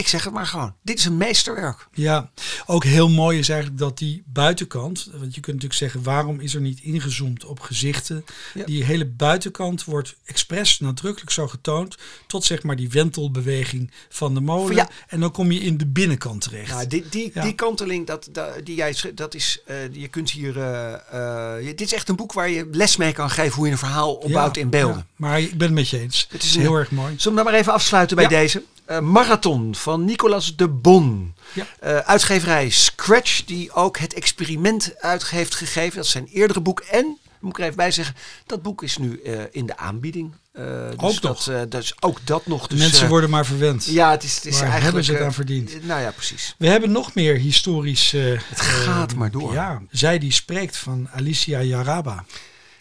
Ik 0.00 0.08
zeg 0.08 0.24
het 0.24 0.32
maar 0.32 0.46
gewoon. 0.46 0.74
Dit 0.82 0.98
is 0.98 1.04
een 1.04 1.16
meesterwerk. 1.16 1.86
Ja, 1.92 2.30
ook 2.66 2.84
heel 2.84 3.08
mooi 3.08 3.38
is 3.38 3.48
eigenlijk 3.48 3.80
dat 3.80 3.98
die 3.98 4.22
buitenkant, 4.26 5.08
want 5.12 5.34
je 5.34 5.40
kunt 5.40 5.46
natuurlijk 5.62 5.74
zeggen 5.74 6.02
waarom 6.02 6.40
is 6.40 6.54
er 6.54 6.60
niet 6.60 6.80
ingezoomd 6.80 7.44
op 7.44 7.60
gezichten. 7.60 8.24
Ja. 8.54 8.64
Die 8.64 8.84
hele 8.84 9.06
buitenkant 9.06 9.84
wordt 9.84 10.16
expres 10.24 10.78
nadrukkelijk 10.80 11.30
zo 11.30 11.48
getoond 11.48 11.96
tot 12.26 12.44
zeg 12.44 12.62
maar 12.62 12.76
die 12.76 12.88
wentelbeweging 12.90 13.90
van 14.08 14.34
de 14.34 14.40
molen. 14.40 14.74
Ja. 14.74 14.88
En 15.08 15.20
dan 15.20 15.30
kom 15.30 15.52
je 15.52 15.60
in 15.60 15.76
de 15.76 15.86
binnenkant 15.86 16.40
terecht. 16.40 16.70
Nou, 16.70 16.86
die, 16.86 17.04
die, 17.10 17.30
Ja. 17.34 17.42
die 17.42 17.54
kanteling, 17.54 18.06
dat, 18.06 18.28
dat, 18.32 18.60
die 18.64 18.76
jij, 18.76 18.94
dat 19.14 19.34
is, 19.34 19.60
eh, 19.66 19.76
je 19.94 20.08
kunt 20.08 20.30
hier, 20.30 20.58
eh, 20.58 21.58
eh, 21.58 21.64
dit 21.64 21.80
is 21.80 21.92
echt 21.92 22.08
een 22.08 22.16
boek 22.16 22.32
waar 22.32 22.50
je 22.50 22.68
les 22.72 22.96
mee 22.96 23.12
kan 23.12 23.30
geven 23.30 23.54
hoe 23.56 23.66
je 23.66 23.72
een 23.72 23.78
verhaal 23.78 24.14
opbouwt 24.14 24.56
in 24.56 24.70
beelden. 24.70 24.96
ja. 24.96 25.06
maar 25.16 25.40
ik 25.40 25.50
ben 25.58 25.66
het 25.66 25.76
met 25.76 25.88
je 25.88 25.98
eens. 25.98 26.26
Het 26.30 26.42
is 26.42 26.56
heel 26.56 26.74
erg 26.74 26.90
mooi. 26.90 27.14
Zullen 27.16 27.38
we 27.38 27.42
dan 27.44 27.52
maar 27.52 27.60
even 27.60 27.72
afsluiten 27.72 28.16
bij 28.16 28.24
Ja. 28.24 28.30
deze? 28.30 28.62
Eh, 28.90 29.00
Marathon 29.00 29.74
van 29.74 30.04
Nicolas 30.04 30.56
de 30.56 30.68
Bon. 30.68 31.34
Ja. 31.52 31.66
Eh, 31.80 31.96
uitgeverij 31.96 32.70
Scratch, 32.70 33.44
die 33.44 33.72
ook 33.72 33.98
het 33.98 34.14
experiment 34.14 34.94
uit 34.98 35.28
heeft 35.28 35.54
gegeven. 35.54 35.96
Dat 35.96 36.04
is 36.04 36.10
zijn 36.10 36.26
eerdere 36.26 36.60
boek. 36.60 36.80
En, 36.80 37.18
moet 37.40 37.50
ik 37.50 37.58
er 37.58 37.64
even 37.64 37.76
bij 37.76 37.90
zeggen, 37.90 38.14
dat 38.46 38.62
boek 38.62 38.82
is 38.82 38.96
nu 38.98 39.20
eh, 39.22 39.40
in 39.50 39.66
de 39.66 39.76
aanbieding. 39.76 40.32
Eh, 40.52 40.64
dus 40.64 40.96
Ook 40.96 41.20
dat, 41.20 41.22
nog. 41.22 41.48
eh, 41.48 41.60
dus 41.68 41.94
ook 42.00 42.18
dat 42.24 42.46
nog. 42.46 42.66
Dus, 42.66 42.78
Mensen 42.78 43.08
worden 43.08 43.30
maar 43.30 43.46
verwend. 43.46 43.84
Ja, 43.84 44.10
het 44.10 44.22
is, 44.22 44.34
het 44.34 44.44
is 44.44 44.52
Waar 44.52 44.70
eigenlijk... 44.70 44.84
hebben 44.84 45.04
ze 45.04 45.12
het 45.12 45.22
aan 45.22 45.32
verdiend? 45.32 45.84
Nou 45.86 46.00
ja, 46.00 46.10
precies. 46.10 46.54
We 46.58 46.66
hebben 46.66 46.92
nog 46.92 47.14
meer 47.14 47.36
historisch. 47.36 48.10
Het 48.10 48.60
gaat 48.60 49.14
maar 49.14 49.30
door. 49.30 49.52
Ja, 49.52 49.82
zij 49.90 50.18
die 50.18 50.32
spreekt 50.32 50.76
van 50.76 51.08
Alicia 51.12 51.62
Jaraba. 51.62 52.24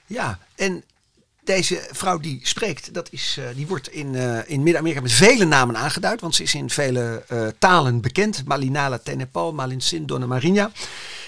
Ja, 0.05 0.39
en 0.55 0.83
deze 1.49 1.87
vrouw 1.91 2.17
die 2.17 2.39
spreekt, 2.43 2.93
dat 2.93 3.07
is, 3.11 3.35
eh, 3.39 3.45
die 3.55 3.67
wordt 3.67 3.91
in, 3.91 4.15
eh, 4.15 4.37
in 4.45 4.63
Midden-Amerika 4.63 5.01
met 5.01 5.11
vele 5.11 5.45
namen 5.45 5.77
aangeduid. 5.77 6.21
Want 6.21 6.35
ze 6.35 6.43
is 6.43 6.55
in 6.55 6.69
vele 6.69 7.23
eh, 7.27 7.47
talen 7.59 8.01
bekend. 8.01 8.45
Malinala 8.45 8.97
Tenepal, 8.97 9.53
Malinsin 9.53 10.05
Donna 10.05 10.25
Marinha. 10.25 10.71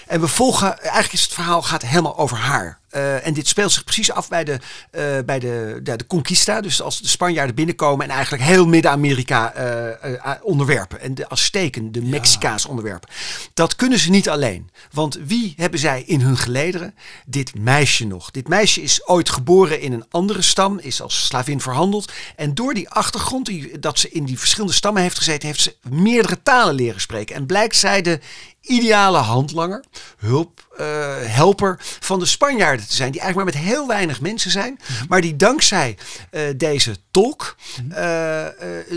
En 0.06 0.20
we 0.20 0.28
volgen, 0.28 0.78
eigenlijk 0.80 1.12
is 1.12 1.22
het 1.22 1.32
verhaal 1.32 1.62
gaat 1.62 1.82
helemaal 1.82 2.18
over 2.18 2.36
haar. 2.36 2.78
Eh, 2.92 3.26
en 3.26 3.34
dit 3.34 3.48
speelt 3.48 3.72
zich 3.72 3.84
precies 3.84 4.12
af 4.12 4.28
bij 4.28 4.44
de, 4.44 4.58
eh, 4.90 5.02
bij 5.26 5.38
de, 5.38 5.80
de, 5.82 5.96
de 5.96 6.06
Conquista. 6.06 6.60
Dus 6.60 6.82
als 6.82 7.00
de 7.00 7.08
Spanjaarden 7.08 7.54
binnenkomen 7.54 8.06
en 8.06 8.12
eigenlijk 8.14 8.42
heel 8.42 8.66
Midden-Amerika 8.66 9.52
eh, 9.52 10.30
onderwerpen. 10.42 11.00
En 11.00 11.14
de 11.14 11.28
Azteken, 11.28 11.92
de 11.92 12.02
Mexicaans 12.02 12.66
onderwerpen. 12.66 13.08
Dat 13.54 13.76
kunnen 13.76 13.98
ze 13.98 14.10
niet 14.10 14.28
alleen. 14.28 14.70
Want 14.90 15.18
wie 15.24 15.54
hebben 15.56 15.78
zij 15.80 16.02
in 16.06 16.20
hun 16.20 16.36
gelederen? 16.36 16.94
Dit 17.26 17.54
meisje 17.58 18.06
nog. 18.06 18.30
Dit 18.30 18.48
meisje 18.48 18.82
is 18.82 19.06
ooit 19.06 19.30
geboren 19.30 19.80
in 19.80 19.92
een 19.92 20.04
andere 20.10 20.42
stam. 20.42 20.78
Is 20.78 21.02
als 21.02 21.26
slavin 21.26 21.60
verhandeld. 21.60 22.12
En 22.36 22.54
door 22.54 22.74
die 22.74 22.90
achtergrond, 22.90 23.46
die, 23.46 23.78
dat 23.78 23.98
ze 23.98 24.10
in 24.10 24.24
die 24.24 24.38
verschillende 24.38 24.74
stammen 24.74 25.02
heeft 25.02 25.18
gezeten, 25.18 25.48
heeft 25.48 25.60
ze 25.60 25.76
meerdere 25.88 26.42
talen 26.42 26.74
leren 26.74 27.00
spreken. 27.00 27.36
En 27.36 27.46
blijkt 27.46 27.76
zij 27.76 28.02
de 28.02 28.20
ideale 28.62 29.18
handlanger, 29.18 29.84
hulp, 30.18 30.62
eh, 30.76 30.86
helper 31.20 31.76
van 31.78 32.18
de 32.18 32.26
Spanjaarden 32.26 32.86
te 32.86 32.94
zijn. 32.94 33.12
Die 33.12 33.20
eigenlijk 33.20 33.52
maar 33.52 33.62
met 33.62 33.70
heel 33.72 33.86
weinig 33.86 34.20
mensen 34.20 34.50
zijn. 34.50 34.78
Maar 35.08 35.20
die 35.20 35.36
dankzij 35.36 35.96
eh, 36.30 36.42
deze 36.56 36.96
tolk 37.10 37.56
eh, 37.90 38.46
eh, 38.46 38.52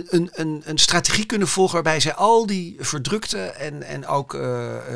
een, 0.09 0.29
een, 0.33 0.61
een 0.65 0.77
strategie 0.77 1.25
kunnen 1.25 1.47
volgen 1.47 1.73
waarbij 1.73 1.99
zij 1.99 2.13
al 2.13 2.45
die 2.45 2.75
verdrukte 2.79 3.39
en, 3.39 3.83
en 3.83 4.07
ook 4.07 4.37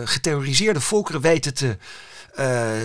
geterroriseerde 0.03 0.81
volkeren 0.81 1.21
weten 1.21 1.53
te, 1.53 1.77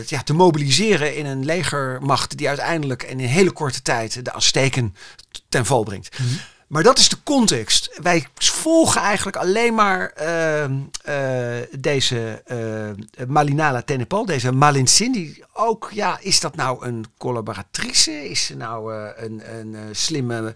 ja, 0.06 0.22
te 0.22 0.32
mobiliseren 0.32 1.16
in 1.16 1.26
een 1.26 1.44
legermacht 1.44 2.36
die 2.36 2.48
uiteindelijk 2.48 3.02
in 3.02 3.20
een 3.20 3.28
hele 3.28 3.52
korte 3.52 3.82
tijd 3.82 4.24
de 4.24 4.32
Azteken 4.32 4.94
ten 5.48 5.66
val 5.66 5.82
brengt. 5.82 6.16
Maar 6.66 6.82
dat 6.82 6.98
is 6.98 7.08
de 7.08 7.16
context. 7.22 7.98
Wij 8.02 8.26
volgen 8.34 9.00
eigenlijk 9.00 9.36
alleen 9.36 9.74
maar 9.74 10.10
ehm, 10.10 10.74
eh, 11.02 11.78
deze 11.78 12.42
eh, 12.46 13.26
Malinala 13.26 13.82
Tenepal, 13.82 14.24
deze 14.24 14.52
Malinsin. 14.52 15.12
Die 15.12 15.44
ook, 15.52 15.90
ja, 15.92 16.18
is 16.20 16.40
dat 16.40 16.56
nou 16.56 16.86
een 16.86 17.04
collaboratrice? 17.18 18.28
Is 18.30 18.44
ze 18.44 18.56
nou 18.56 18.94
eh, 18.94 19.24
een, 19.24 19.42
een 19.58 19.76
slimme 19.92 20.54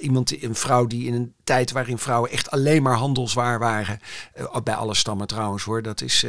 iemand, 0.00 0.42
een 0.42 0.54
vrouw 0.54 0.86
die 0.86 1.06
in 1.06 1.14
een 1.14 1.34
tijd 1.44 1.72
waarin 1.72 1.98
vrouwen 1.98 2.30
echt 2.30 2.50
alleen 2.50 2.82
maar 2.82 2.96
handelswaar 2.96 3.58
waren, 3.58 4.00
eh, 4.34 4.56
bij 4.64 4.74
alle 4.74 4.94
stammen 4.94 5.26
trouwens 5.26 5.62
hoor, 5.64 5.82
dat 5.82 6.00
is, 6.00 6.26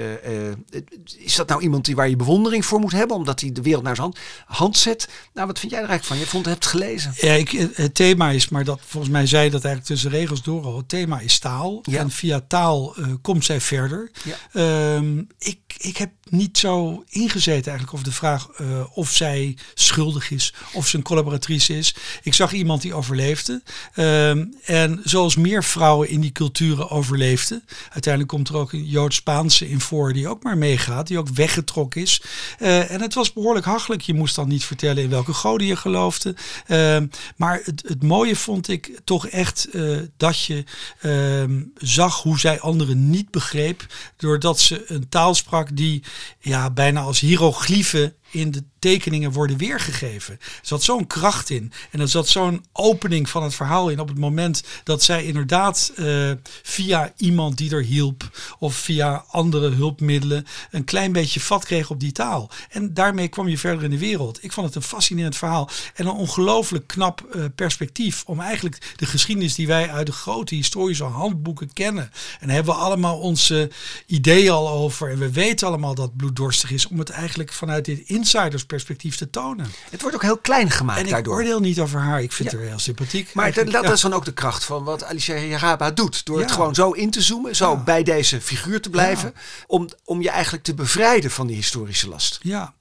is 1.18 1.36
dat 1.36 1.48
nou 1.48 1.62
iemand 1.62 1.86
die 1.86 1.96
waar 1.96 2.10
je 2.10 2.16
bewondering 2.16 2.66
voor 2.66 2.80
moet 2.80 2.92
hebben, 2.92 3.18
omdat 3.18 3.40
hij 3.40 3.52
de 3.52 3.62
wereld 3.62 3.84
naar 3.84 3.96
zijn 3.96 4.14
hand, 4.46 4.78
zet? 4.78 5.10
Nou, 5.34 5.48
wat 5.48 5.60
vind 5.60 5.72
jij 5.72 5.82
er 5.82 5.90
eigenlijk 5.90 6.20
van? 6.20 6.26
Je 6.26 6.32
vond 6.32 6.46
het 6.46 6.54
hebt 6.54 6.66
gelezen. 6.66 7.14
Ja, 7.16 7.34
ik, 7.34 7.70
het 7.74 7.96
thema 7.96 8.30
is, 8.30 8.50
maar 8.50 8.64
dat 8.64 8.80
volgens 9.00 9.18
mij 9.18 9.28
zei 9.28 9.50
dat 9.50 9.64
eigenlijk 9.64 9.86
tussen 9.86 10.20
regels 10.20 10.42
door 10.42 10.64
al. 10.66 10.78
Het 10.78 10.90
thema 10.90 11.20
is 11.20 11.40
taal. 11.40 11.80
Ja. 11.84 12.00
En 12.00 12.12
via 12.12 12.42
taal 12.48 12.96
eh, 12.96 13.08
komt 13.22 13.46
zij 13.46 13.62
verder. 13.62 14.12
Ja. 14.24 14.36
Ehm, 14.54 15.24
ik, 15.38 15.60
ik 15.78 15.98
heb 15.98 16.12
niet 16.30 16.58
zo 16.58 17.04
ingezeten 17.10 17.72
eigenlijk 17.72 17.94
over 17.94 18.06
de 18.06 18.12
vraag 18.12 18.50
eh, 18.50 18.68
of 18.94 19.12
zij 19.12 19.58
schuldig 19.74 20.32
is, 20.32 20.54
of 20.74 20.88
ze 20.88 20.98
een 20.98 21.04
collaboratrice 21.04 21.78
is. 21.78 21.96
Ik 22.24 22.34
zag 22.34 22.52
iemand 22.52 22.82
die 22.82 22.94
overleefde. 22.94 23.62
Ehm, 23.94 24.46
en 24.66 25.02
zoals 25.04 25.36
meer 25.36 25.64
vrouwen 25.64 26.10
in 26.10 26.22
die 26.22 26.32
culturen 26.32 26.90
overleefden. 26.90 27.64
Uiteindelijk 27.90 28.34
komt 28.34 28.50
er 28.50 28.56
ook 28.56 28.72
een 28.72 28.86
Joods-Spaanse 28.86 29.70
in 29.70 29.80
voor 29.80 30.14
die 30.14 30.28
ook 30.28 30.44
maar 30.44 30.58
meegaat, 30.58 31.08
die 31.08 31.18
ook 31.18 31.30
weggetrokken 31.30 32.02
is. 32.02 32.22
Eh, 32.60 32.92
en 32.92 33.02
het 33.02 33.14
was 33.14 33.34
behoorlijk 33.34 33.66
hachelijk. 33.66 34.02
Je 34.02 34.14
moest 34.14 34.36
dan 34.36 34.48
niet 34.48 34.66
vertellen 34.66 35.04
in 35.04 35.10
welke 35.10 35.34
goden 35.34 35.68
je 35.68 35.76
geloofde. 35.76 36.36
Ehm, 36.68 37.08
maar 37.36 37.62
het, 37.64 37.84
het 37.88 38.04
mooie 38.04 38.36
vond 38.36 38.68
ik 38.68 39.00
toch 39.04 39.28
echt 39.28 39.68
eh, 39.72 39.98
dat 40.18 40.44
je 40.44 40.64
ehm, 41.02 41.62
zag 41.78 42.22
hoe 42.22 42.40
zij 42.40 42.60
anderen 42.60 43.10
niet 43.10 43.32
begreep. 43.32 43.86
Doordat 44.18 44.60
ze 44.60 44.84
een 44.88 45.10
taal 45.10 45.36
sprak 45.36 45.59
die 45.68 46.04
ja, 46.40 46.70
bijna 46.70 47.02
als 47.02 47.20
hieroglyphen 47.20 48.14
in 48.32 48.52
de 48.52 48.64
tekeningen 48.80 49.32
worden 49.32 49.58
weergegeven. 49.58 50.34
Er 50.34 50.60
zat 50.62 50.84
zo'n 50.84 51.08
kracht 51.08 51.50
in. 51.50 51.72
En 51.92 52.00
er 52.00 52.08
zat 52.08 52.28
zo'n 52.28 52.66
opening 52.74 53.30
van 53.30 53.44
het 53.44 53.56
verhaal 53.56 53.90
in 53.90 54.00
op 54.00 54.08
het 54.08 54.18
moment 54.18 54.64
dat 54.84 55.04
zij 55.04 55.26
inderdaad 55.26 55.92
eh, 55.96 56.32
via 56.64 57.14
iemand 57.18 57.58
die 57.58 57.72
er 57.72 57.84
hielp 57.84 58.30
of 58.60 58.76
via 58.76 59.26
andere 59.28 59.70
hulpmiddelen 59.70 60.46
een 60.72 60.84
klein 60.84 61.12
beetje 61.12 61.40
vat 61.40 61.66
kreeg 61.66 61.90
op 61.90 62.00
die 62.00 62.12
taal. 62.12 62.50
En 62.70 62.94
daarmee 62.94 63.28
kwam 63.28 63.48
je 63.48 63.58
verder 63.58 63.84
in 63.84 63.90
de 63.90 63.98
wereld. 63.98 64.44
Ik 64.44 64.52
vond 64.52 64.66
het 64.68 64.76
een 64.76 64.82
fascinerend 64.82 65.36
verhaal 65.36 65.70
en 65.96 66.06
een 66.06 66.12
ongelooflijk 66.12 66.88
knap 66.88 67.22
eh, 67.22 67.44
perspectief 67.56 68.24
om 68.26 68.40
eigenlijk 68.40 68.94
de 68.96 69.06
geschiedenis 69.06 69.56
die 69.56 69.68
wij 69.68 69.90
uit 69.90 70.06
de 70.06 70.12
grote 70.12 70.56
historische 70.56 71.04
handboeken 71.04 71.74
kennen. 71.74 72.12
En 72.40 72.48
daar 72.48 72.56
hebben 72.56 72.74
we 72.74 72.80
allemaal 72.82 73.20
onze 73.20 73.72
ideeën 74.06 74.52
al 74.52 74.70
over 74.70 75.10
en 75.10 75.20
we 75.20 75.32
weten 75.32 75.68
allemaal 75.68 75.96
dat 75.96 76.06
het 76.06 76.18
bloeddorstig 76.18 76.72
is 76.72 76.88
om 76.88 77.00
het 77.00 77.10
eigenlijk 77.10 77.54
vanuit 77.54 77.86
dit 77.86 78.00
insidersperspectief 78.20 79.16
te 79.16 79.30
tonen. 79.30 79.68
Het 79.90 80.02
wordt 80.02 80.16
ook 80.16 80.22
heel 80.22 80.38
klein 80.38 80.70
gemaakt 80.72 81.00
En 81.00 81.06
ik 81.06 81.12
daardoor. 81.12 81.34
oordeel 81.36 81.60
niet 81.60 81.80
over 81.80 82.00
haar. 82.00 82.22
Ik 82.22 82.32
vind 82.32 82.52
Ja. 82.52 82.58
haar 82.58 82.68
heel 82.68 82.80
sympathiek. 82.80 83.24
Maar 83.26 83.34
dat, 83.34 83.44
Eigenlijk, 83.44 83.72
dat 83.72 83.84
ja. 83.84 83.92
is 83.92 84.02
dan 84.02 84.14
ook 84.14 84.26
de 84.26 84.34
kracht 84.34 84.64
van 84.64 84.84
wat 84.84 85.04
Alicia 85.04 85.36
Jaraba 85.38 85.92
doet. 85.92 86.26
Door 86.26 86.40
het 86.40 86.52
gewoon 86.52 86.76
zo 86.76 86.92
in 86.92 87.12
te 87.12 87.22
zoomen, 87.22 87.56
zo 87.56 87.78
bij 87.78 88.04
deze 88.04 88.42
figuur 88.42 88.82
te 88.82 88.90
blijven. 88.90 89.34
Om, 89.68 89.90
om 90.06 90.22
je 90.22 90.30
eigenlijk 90.30 90.64
te 90.64 90.74
bevrijden 90.74 91.32
van 91.32 91.48
die 91.48 91.56
historische 91.56 92.10
last. 92.10 92.40
Ja. 92.42 92.74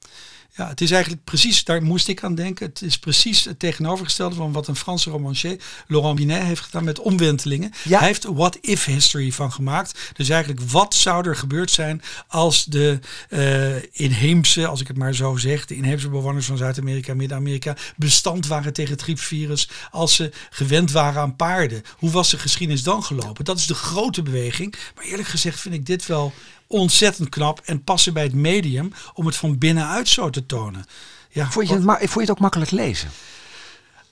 Ja, 0.59 0.69
het 0.69 0.81
is 0.81 0.91
eigenlijk 0.91 1.25
precies, 1.25 1.65
daar 1.65 1.83
moest 1.83 2.09
ik 2.09 2.23
aan 2.23 2.35
denken. 2.35 2.67
Het 2.67 2.83
is 2.83 2.99
precies 2.99 3.45
het 3.45 3.59
tegenovergestelde 3.59 4.35
van 4.35 4.53
wat 4.53 4.69
een 4.69 4.77
Franse 4.77 5.11
romancier, 5.11 5.61
Laurent 5.87 6.17
Binet, 6.17 6.43
heeft 6.43 6.61
gedaan 6.61 6.85
met 6.85 7.01
omwentelingen. 7.01 7.73
Ja. 7.85 7.99
Hij 7.99 8.07
heeft 8.07 8.25
what-if 8.25 8.85
history 8.85 9.33
van 9.33 9.53
gemaakt. 9.53 9.99
Dus 10.13 10.29
eigenlijk, 10.29 10.71
wat 10.71 10.95
zou 10.95 11.29
er 11.29 11.37
gebeurd 11.37 11.71
zijn 11.71 12.03
als 12.27 12.65
de 12.65 12.99
eh, 13.29 13.83
inheemse, 13.93 14.67
als 14.67 14.81
ik 14.81 14.89
het 14.89 14.97
maar 14.97 15.15
zo 15.15 15.37
zeg, 15.37 15.67
de 15.67 15.75
inheemse 15.75 16.09
bewoners 16.09 16.47
van 16.47 16.57
Zuid-Amerika, 16.57 17.15
Midden-Amerika, 17.15 17.77
bestand 17.97 18.47
waren 18.47 18.73
tegen 18.73 18.91
het 18.91 19.01
triepvirus, 19.01 19.69
als 19.91 20.15
ze 20.15 20.31
gewend 20.51 20.91
waren 20.91 21.21
aan 21.21 21.37
paarden. 21.37 21.83
Hoe 21.97 22.11
was 22.11 22.31
de 22.31 22.39
geschiedenis 22.39 22.83
dan 22.83 23.03
gelopen? 23.05 23.45
Dat 23.45 23.59
is 23.59 23.67
de 23.67 23.75
grote 23.75 24.23
beweging. 24.23 24.75
Maar 24.95 25.05
eerlijk 25.05 25.29
gezegd 25.29 25.61
vind 25.61 25.75
ik 25.75 25.87
dit 25.87 26.07
wel 26.07 26.33
ontzettend 26.69 27.29
knap 27.29 27.61
en 27.65 27.85
passen 27.85 28.13
bij 28.13 28.23
het 28.23 28.35
medium 28.35 28.93
om 29.15 29.27
het 29.27 29.37
van 29.37 29.59
binnenuit 29.59 30.09
zo 30.09 30.31
te 30.31 30.47
tonen. 30.47 30.85
Ja, 31.31 31.51
Vond 31.51 31.69
je, 31.69 31.75
het, 31.75 31.85
vond 31.85 32.13
je 32.13 32.21
het 32.21 32.31
ook 32.31 32.41
makkelijk 32.41 32.71
lezen? 32.71 33.11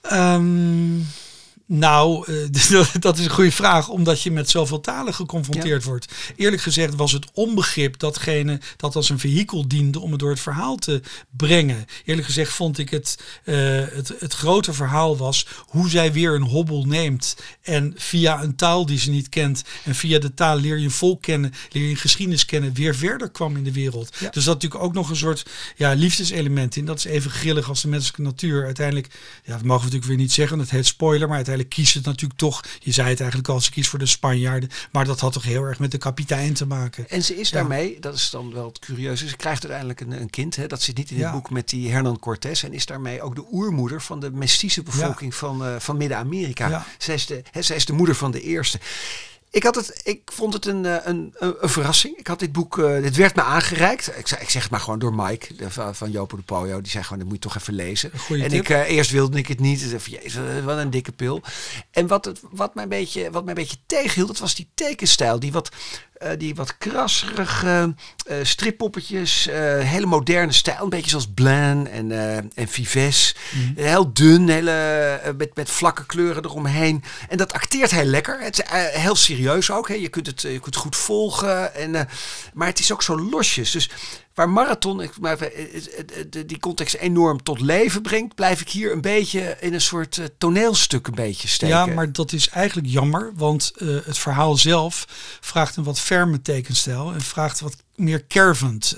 Ehm, 0.01 0.99
nou, 1.67 2.25
eh, 2.27 2.85
dat 2.99 3.17
is 3.17 3.25
een 3.25 3.31
goede 3.31 3.51
vraag, 3.51 3.89
omdat 3.89 4.21
je 4.21 4.31
met 4.31 4.49
zoveel 4.49 4.81
talen 4.81 5.13
geconfronteerd 5.13 5.83
wordt. 5.83 6.13
Eerlijk 6.35 6.61
gezegd 6.61 6.95
was 6.95 7.11
het 7.11 7.25
onbegrip 7.33 7.99
datgene 7.99 8.59
dat 8.77 8.95
als 8.95 9.09
een 9.09 9.19
vehikel 9.19 9.67
diende 9.67 9.99
om 9.99 10.11
het 10.11 10.19
door 10.19 10.29
het 10.29 10.39
verhaal 10.39 10.75
te 10.75 11.01
brengen. 11.29 11.85
Eerlijk 12.05 12.27
gezegd 12.27 12.53
vond 12.53 12.77
ik 12.77 12.89
het, 12.89 13.19
eh, 13.43 13.55
het, 13.91 14.13
het 14.19 14.33
grote 14.33 14.73
verhaal 14.73 15.17
was 15.17 15.47
hoe 15.67 15.89
zij 15.89 16.13
weer 16.13 16.35
een 16.35 16.41
hobbel 16.41 16.85
neemt 16.85 17.37
en 17.61 17.93
via 17.95 18.43
een 18.43 18.55
taal 18.55 18.85
die 18.85 18.99
ze 18.99 19.09
niet 19.09 19.29
kent 19.29 19.63
en 19.83 19.95
via 19.95 20.19
de 20.19 20.33
taal 20.33 20.57
leer 20.59 20.77
je 20.77 20.83
een 20.83 20.91
volk 20.91 21.21
kennen, 21.21 21.53
leer 21.69 21.83
je 21.83 21.89
een 21.89 21.95
geschiedenis 21.95 22.45
kennen, 22.45 22.73
weer 22.73 22.95
verder 22.95 23.29
kwam 23.29 23.57
in 23.57 23.63
de 23.63 23.73
wereld. 23.73 24.15
Ja. 24.19 24.29
Dus 24.29 24.43
dat 24.43 24.53
natuurlijk 24.53 24.83
ook 24.83 24.93
nog 24.93 25.09
een 25.09 25.15
soort 25.15 25.45
ja, 25.75 25.93
liefdeselement 25.93 26.75
in. 26.75 26.85
Dat 26.85 26.97
is 26.97 27.05
even 27.05 27.31
grillig 27.31 27.69
als 27.69 27.81
de 27.81 27.87
menselijke 27.87 28.21
natuur. 28.21 28.65
Uiteindelijk, 28.65 29.07
ja, 29.43 29.53
dat 29.53 29.61
mogen 29.61 29.67
we 29.67 29.83
natuurlijk 29.83 30.05
weer 30.05 30.17
niet 30.17 30.31
zeggen, 30.31 30.59
het 30.59 30.69
heet 30.69 30.85
spoiler, 30.85 31.27
maar 31.27 31.35
uiteindelijk 31.35 31.56
kiest 31.63 31.93
het 31.93 32.05
natuurlijk 32.05 32.39
toch. 32.39 32.63
Je 32.79 32.91
zei 32.91 33.09
het 33.09 33.19
eigenlijk 33.19 33.49
al, 33.49 33.61
ze 33.61 33.71
kiest 33.71 33.89
voor 33.89 33.99
de 33.99 34.05
Spanjaarden. 34.05 34.69
Maar 34.91 35.05
dat 35.05 35.19
had 35.19 35.33
toch 35.33 35.43
heel 35.43 35.63
erg 35.63 35.79
met 35.79 35.91
de 35.91 35.97
kapitein 35.97 36.53
te 36.53 36.65
maken. 36.65 37.09
En 37.09 37.23
ze 37.23 37.39
is 37.39 37.49
daarmee, 37.49 37.99
dat 37.99 38.15
is 38.15 38.29
dan 38.29 38.53
wel 38.53 38.65
het 38.67 38.79
curieuze, 38.79 39.27
ze 39.29 39.35
krijgt 39.35 39.61
uiteindelijk 39.61 39.99
een, 40.01 40.21
een 40.21 40.29
kind. 40.29 40.55
Hè, 40.55 40.67
dat 40.67 40.81
zit 40.81 40.97
niet 40.97 41.09
in 41.09 41.15
het 41.17 41.25
Ja. 41.25 41.31
boek 41.31 41.49
met 41.49 41.69
die 41.69 41.91
Hernan 41.91 42.19
Cortés. 42.19 42.63
En 42.63 42.73
is 42.73 42.85
daarmee 42.85 43.21
ook 43.21 43.35
de 43.35 43.45
oermoeder 43.51 44.01
van 44.01 44.19
de 44.19 44.31
mestize 44.31 44.83
bevolking 44.83 45.35
van, 45.35 45.65
eh, 45.65 45.75
van 45.79 45.97
Midden-Amerika. 45.97 46.85
Zij, 46.97 47.15
is 47.15 47.25
de, 47.25 47.41
hè, 47.51 47.61
zij 47.61 47.75
is 47.75 47.85
de 47.85 47.93
moeder 47.93 48.15
van 48.15 48.31
de 48.31 48.41
eerste. 48.41 48.79
Ik, 49.49 49.63
had 49.63 49.75
het, 49.75 50.01
ik 50.03 50.21
vond 50.25 50.53
het 50.53 50.65
een, 50.65 50.85
eh, 50.85 50.95
een, 51.03 51.33
een, 51.37 51.55
een 51.59 51.69
verrassing. 51.69 52.17
Ik 52.17 52.27
had 52.27 52.39
dit 52.39 52.51
boek, 52.51 52.79
eh, 52.79 53.01
dit 53.01 53.15
werd 53.15 53.35
me 53.35 53.41
aangereikt. 53.41 54.07
Ik, 54.07 54.29
ik 54.29 54.49
zeg 54.49 54.61
het 54.61 54.71
maar 54.71 54.79
gewoon 54.79 54.99
door 54.99 55.13
Mike 55.13 55.69
van, 55.69 55.95
van 55.95 56.11
Jopo 56.11 56.35
de 56.35 56.41
Poyo. 56.41 56.81
Die 56.81 56.91
zei 56.91 57.03
gewoon, 57.03 57.19
dat 57.19 57.27
moet 57.27 57.37
je 57.37 57.49
toch 57.49 57.57
even 57.57 57.73
lezen. 57.73 58.11
Goeie 58.17 58.43
en 58.43 58.49
tip. 58.49 58.59
ik, 58.59 58.69
eh, 58.69 58.89
eerst 58.89 59.11
wilde 59.11 59.37
ik 59.37 59.47
het 59.47 59.59
niet. 59.59 59.81
Ik 59.81 59.91
dacht 59.91 60.03
van, 60.03 60.13
Jezus, 60.13 60.63
wat 60.63 60.77
een 60.77 60.89
dikke 60.89 61.11
pil. 61.11 61.41
En 61.91 62.07
wat, 62.07 62.25
het, 62.25 62.39
wat, 62.51 62.75
mij 62.75 62.83
een 62.83 62.89
beetje, 62.89 63.31
wat 63.31 63.43
mij 63.45 63.53
een 63.53 63.61
beetje 63.61 63.77
tegenhield, 63.85 64.27
dat 64.27 64.39
was 64.39 64.55
die 64.55 64.67
tekenstijl. 64.73 65.39
Die 65.39 65.51
wat, 65.51 65.69
die 66.37 66.55
wat 66.55 66.77
krasserige 66.77 67.95
strippoppetjes. 68.41 69.47
hele 69.79 70.05
moderne 70.05 70.51
stijl. 70.51 70.83
Een 70.83 70.89
beetje 70.89 71.09
zoals 71.09 71.27
Blan 71.33 71.87
en, 71.87 72.11
en 72.55 72.67
Vives. 72.67 73.35
Mhm. 73.53 73.83
Heel 73.83 74.13
dun, 74.13 74.49
hele, 74.49 75.33
met, 75.37 75.55
met 75.55 75.69
vlakke 75.69 76.05
kleuren 76.05 76.45
eromheen. 76.45 77.03
En 77.29 77.37
dat 77.37 77.53
acteert 77.53 77.91
heel 77.91 78.03
lekker. 78.03 78.41
Het 78.41 78.59
is 78.59 78.65
heel 79.01 79.15
serieus 79.15 79.36
ook. 79.71 79.87
Hè. 79.87 79.93
Je, 79.93 80.09
kunt 80.09 80.27
het, 80.27 80.43
eh, 80.43 80.51
je 80.51 80.59
kunt 80.59 80.75
het 80.75 80.83
goed 80.83 80.95
volgen. 80.95 81.73
En, 81.73 81.95
eh, 81.95 82.05
maar 82.53 82.67
het 82.67 82.79
is 82.79 82.91
ook 82.91 83.01
zo 83.01 83.19
losjes. 83.19 83.71
Dus 83.71 83.89
waar 84.37 84.49
marathon 84.49 85.01
eh, 85.01 85.09
eh, 85.21 85.41
eh, 85.41 86.43
die 86.45 86.59
context 86.59 86.95
enorm 86.95 87.43
tot 87.43 87.59
leven 87.59 88.01
brengt, 88.01 88.35
blijf 88.35 88.61
ik 88.61 88.69
hier 88.69 88.91
een 88.91 89.01
beetje 89.01 89.57
in 89.59 89.73
een 89.73 89.81
soort 89.81 90.21
toneelstuk 90.37 91.07
een 91.07 91.15
beetje 91.15 91.47
steken. 91.47 91.75
Ja, 91.75 91.85
maar 91.85 92.11
dat 92.11 92.31
is 92.31 92.49
eigenlijk 92.49 92.87
jammer, 92.87 93.31
want 93.35 93.71
het 94.03 94.17
verhaal 94.17 94.57
zelf 94.57 95.05
vraagt 95.41 95.75
een 95.75 95.83
wat 95.83 95.99
ferme 95.99 96.41
tekenstijl 96.41 97.13
en 97.13 97.21
vraagt 97.21 97.59
wat 97.59 97.75
meer 97.95 98.23
kervend, 98.23 98.97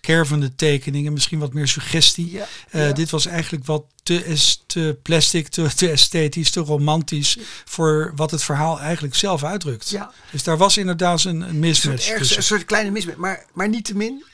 kervende 0.00 0.54
tekeningen, 0.54 1.12
misschien 1.12 1.38
wat 1.38 1.52
meer 1.52 1.68
suggestie. 1.68 2.30
Ja, 2.30 2.46
ja. 2.70 2.92
Dit 2.92 3.10
was 3.10 3.26
eigenlijk 3.26 3.66
wat 3.66 3.84
te, 4.02 4.26
is 4.26 4.62
te 4.66 4.98
plastic, 5.02 5.48
te, 5.48 5.74
te 5.74 5.90
esthetisch, 5.90 6.50
te 6.50 6.60
romantisch 6.60 7.38
voor 7.64 8.12
wat 8.16 8.30
het 8.30 8.42
verhaal 8.42 8.80
eigenlijk 8.80 9.14
zelf 9.14 9.44
uitdrukt. 9.44 9.90
Ja. 9.90 10.12
Dus 10.30 10.42
daar 10.42 10.56
was 10.56 10.76
inderdaad 10.76 11.24
een, 11.24 11.40
een 11.40 11.62
Een 11.62 11.74
soort, 11.74 12.08
ergens, 12.08 12.36
een 12.36 12.42
soort 12.42 12.64
kleine 12.64 12.90
mismatch. 12.90 13.18
Maar, 13.18 13.44
maar 13.52 13.68
niet 13.68 13.84
te 13.84 13.96
min. 13.96 14.24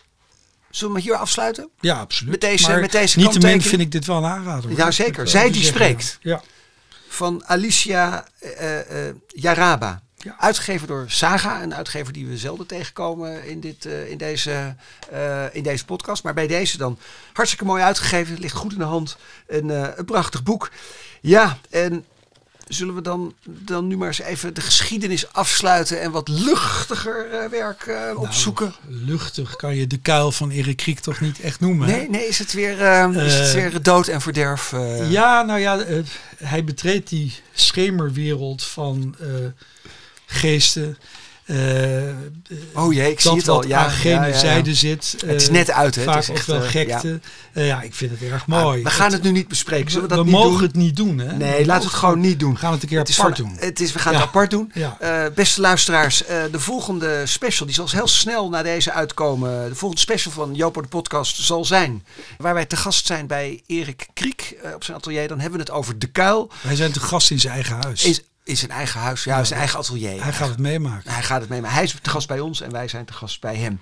Zullen 0.77 0.95
we 0.95 1.01
hier 1.01 1.15
afsluiten? 1.17 1.69
Ja, 1.81 1.99
absoluut. 1.99 2.31
met 2.31 2.41
deze- 2.41 2.71
maar 2.71 2.81
met 2.81 2.93
deze 2.93 3.19
niet 3.19 3.33
te 3.33 3.39
min 3.39 3.63
vind 3.63 3.81
ik 3.81 3.93
dit 3.93 4.07
wel 4.07 4.17
een 4.17 4.25
aanrader. 4.25 4.69
hoor. 4.71 4.79
Ja, 4.79 4.91
zeker. 4.91 5.29
Zij 5.29 5.51
die 5.51 5.65
spreekt. 5.65 6.19
Ja. 6.21 6.43
Van 7.09 7.43
Alicia 7.47 8.27
eh, 8.41 8.69
Jaraba. 9.29 10.03
Ja. 10.17 10.37
Uitgegeven 10.39 10.87
door 10.87 11.05
Saga, 11.09 11.63
een 11.63 11.75
uitgever 11.75 12.13
die 12.13 12.27
we 12.27 12.37
zelden 12.39 12.67
tegenkomen 12.67 13.45
in, 13.45 13.61
dit, 13.61 13.85
in, 13.85 14.19
deze, 14.19 14.75
in 15.53 15.63
deze 15.63 15.85
podcast. 15.85 16.23
Maar 16.23 16.35
bij 16.35 16.47
deze 16.47 16.79
dan 16.79 16.99
hartstikke 17.33 17.65
mooi 17.65 17.83
uitgegeven, 17.83 18.39
ligt 18.39 18.55
goed 18.55 18.73
in 18.73 18.79
de 18.79 18.85
hand. 18.85 19.17
Een, 19.47 19.69
een 19.99 20.05
prachtig 20.05 20.43
boek. 20.43 20.71
Ja, 21.21 21.59
en 21.71 22.05
zullen 22.67 22.95
we 22.95 23.01
dan, 23.03 23.35
dan 23.45 23.87
nu 23.87 23.97
maar 23.97 24.07
eens 24.09 24.21
even 24.21 24.55
de 24.55 24.61
geschiedenis 24.61 25.33
afsluiten 25.33 26.01
en 26.01 26.11
wat 26.11 26.29
luchtiger 26.29 27.31
eh, 27.31 27.49
werk 27.51 27.83
eh, 27.87 28.21
opzoeken? 28.21 28.75
Nou, 28.87 29.03
luchtig 29.05 29.57
kan 29.57 29.77
je 29.77 29.87
de 29.87 29.97
kuil 29.99 30.33
van 30.33 30.51
Erik 30.51 30.77
Kriek 30.77 31.01
toch 31.01 31.21
niet 31.21 31.41
echt 31.41 31.61
noemen. 31.61 31.89
hè? 31.89 31.97
Nee, 31.97 32.11
nee, 32.11 32.27
is 32.27 32.39
het 32.39 32.53
weer, 32.53 32.83
eh, 32.83 33.25
is 33.27 33.35
het 33.35 33.47
Eh, 33.49 33.53
weer 33.53 33.83
dood 33.83 34.07
en 34.09 34.21
verderf? 34.21 34.75
Ja, 35.09 35.43
nou 35.43 35.61
ja, 35.61 35.85
hij 36.37 36.65
betreedt 36.65 37.09
die 37.09 37.35
schemerwereld 37.55 38.63
van 38.65 39.17
geesten. 40.27 40.99
Eh, 41.47 42.85
Oh 42.85 42.93
jee, 42.93 43.11
ik 43.11 43.21
zie 43.21 43.37
het 43.37 43.49
al. 43.49 43.67
Ja, 43.67 43.85
aan 43.85 43.91
gene 43.91 44.35
zijde 44.35 44.75
zit. 44.75 45.17
Het 45.27 45.41
is 45.41 45.47
eh, 45.47 45.53
net 45.53 45.71
uit, 45.71 45.95
hè? 45.95 46.03
Vaak 46.03 46.15
Het 46.15 46.23
is 46.23 46.31
echt, 46.31 46.47
wel 46.47 46.63
eh, 46.63 46.69
gekte. 46.69 47.21
Ja. 47.53 47.83
ik 47.83 47.95
vind 47.95 48.11
het 48.11 48.31
erg 48.31 48.47
mooi. 48.47 48.83
we 48.83 48.91
gaan 48.91 49.13
het 49.13 49.23
nu 49.23 49.31
niet 49.31 49.49
bespreken. 49.49 49.91
Zullen 49.91 50.09
we 50.09 50.15
dat 50.15 50.25
we 50.25 50.31
mogen 50.31 50.63
het 50.63 50.75
niet 50.75 50.97
doen, 50.97 51.19
hè? 51.19 51.37
Nee, 51.37 51.67
laten 51.67 51.83
we 51.83 51.89
het 51.89 51.99
gewoon 51.99 52.21
niet 52.21 52.41
doen. 52.41 52.53
We 52.53 52.59
gaan 52.59 52.73
het 52.73 52.83
een 52.83 52.89
keer 52.89 52.99
apart 52.99 53.37
doen. 53.37 53.57
Het 53.59 53.81
is, 53.81 53.93
we 53.93 53.99
gaan 53.99 54.15
het 54.15 54.23
apart 54.23 54.51
doen. 54.51 54.73
Beste 55.35 55.61
luisteraars, 55.61 56.23
de 56.51 56.61
volgende 56.61 57.23
special, 57.27 57.67
die 57.67 57.75
zal 57.75 57.89
heel 57.91 58.09
snel 58.09 58.49
na 58.49 58.63
deze 58.63 58.93
uitkomen. 58.93 59.69
De 59.69 59.75
volgende 59.75 60.03
special 60.03 60.33
van 60.33 60.55
Jopo 60.55 60.81
de 60.81 60.89
podcast 60.89 61.37
zal 61.37 61.65
zijn. 61.65 62.05
Waar 62.39 62.55
wij 62.55 62.67
te 62.67 62.77
gast 62.77 63.07
zijn 63.07 63.27
bij 63.27 63.63
Erik 63.67 64.07
Kriek 64.15 64.57
op 64.75 64.85
zijn 64.85 64.97
atelier. 64.97 65.29
Dan 65.29 65.41
hebben 65.41 65.59
we 65.59 65.65
het 65.65 65.75
over 65.75 65.99
De 65.99 66.07
Kuil. 66.07 66.51
Wij 66.61 66.77
zijn 66.77 66.93
te 66.93 67.01
gast 67.01 67.31
in 67.31 67.41
zijn 67.41 67.53
eigen 67.53 67.77
huis. 67.83 68.23
In 68.47 68.57
zijn 68.57 68.71
eigen 68.71 69.01
huis, 69.01 69.25
ja, 69.25 69.45
zijn 69.45 69.59
eigen 69.59 69.79
atelier. 69.79 70.23
hij 70.23 70.33
gaat 70.33 70.49
het 70.49 70.59
meemaken. 70.59 71.13
Hij 71.13 71.23
gaat 71.23 71.41
het 71.41 71.49
mee, 71.49 71.61
maar 71.61 71.73
hij 71.73 71.83
is 71.83 71.97
te 72.03 72.11
gast 72.11 72.29
bij 72.29 72.41
ons 72.41 72.61
en 72.61 72.73
wij 72.73 72.89
zijn 72.89 73.05
te 73.05 73.13
gast 73.13 73.41
bij 73.41 73.57
hem. 73.57 73.81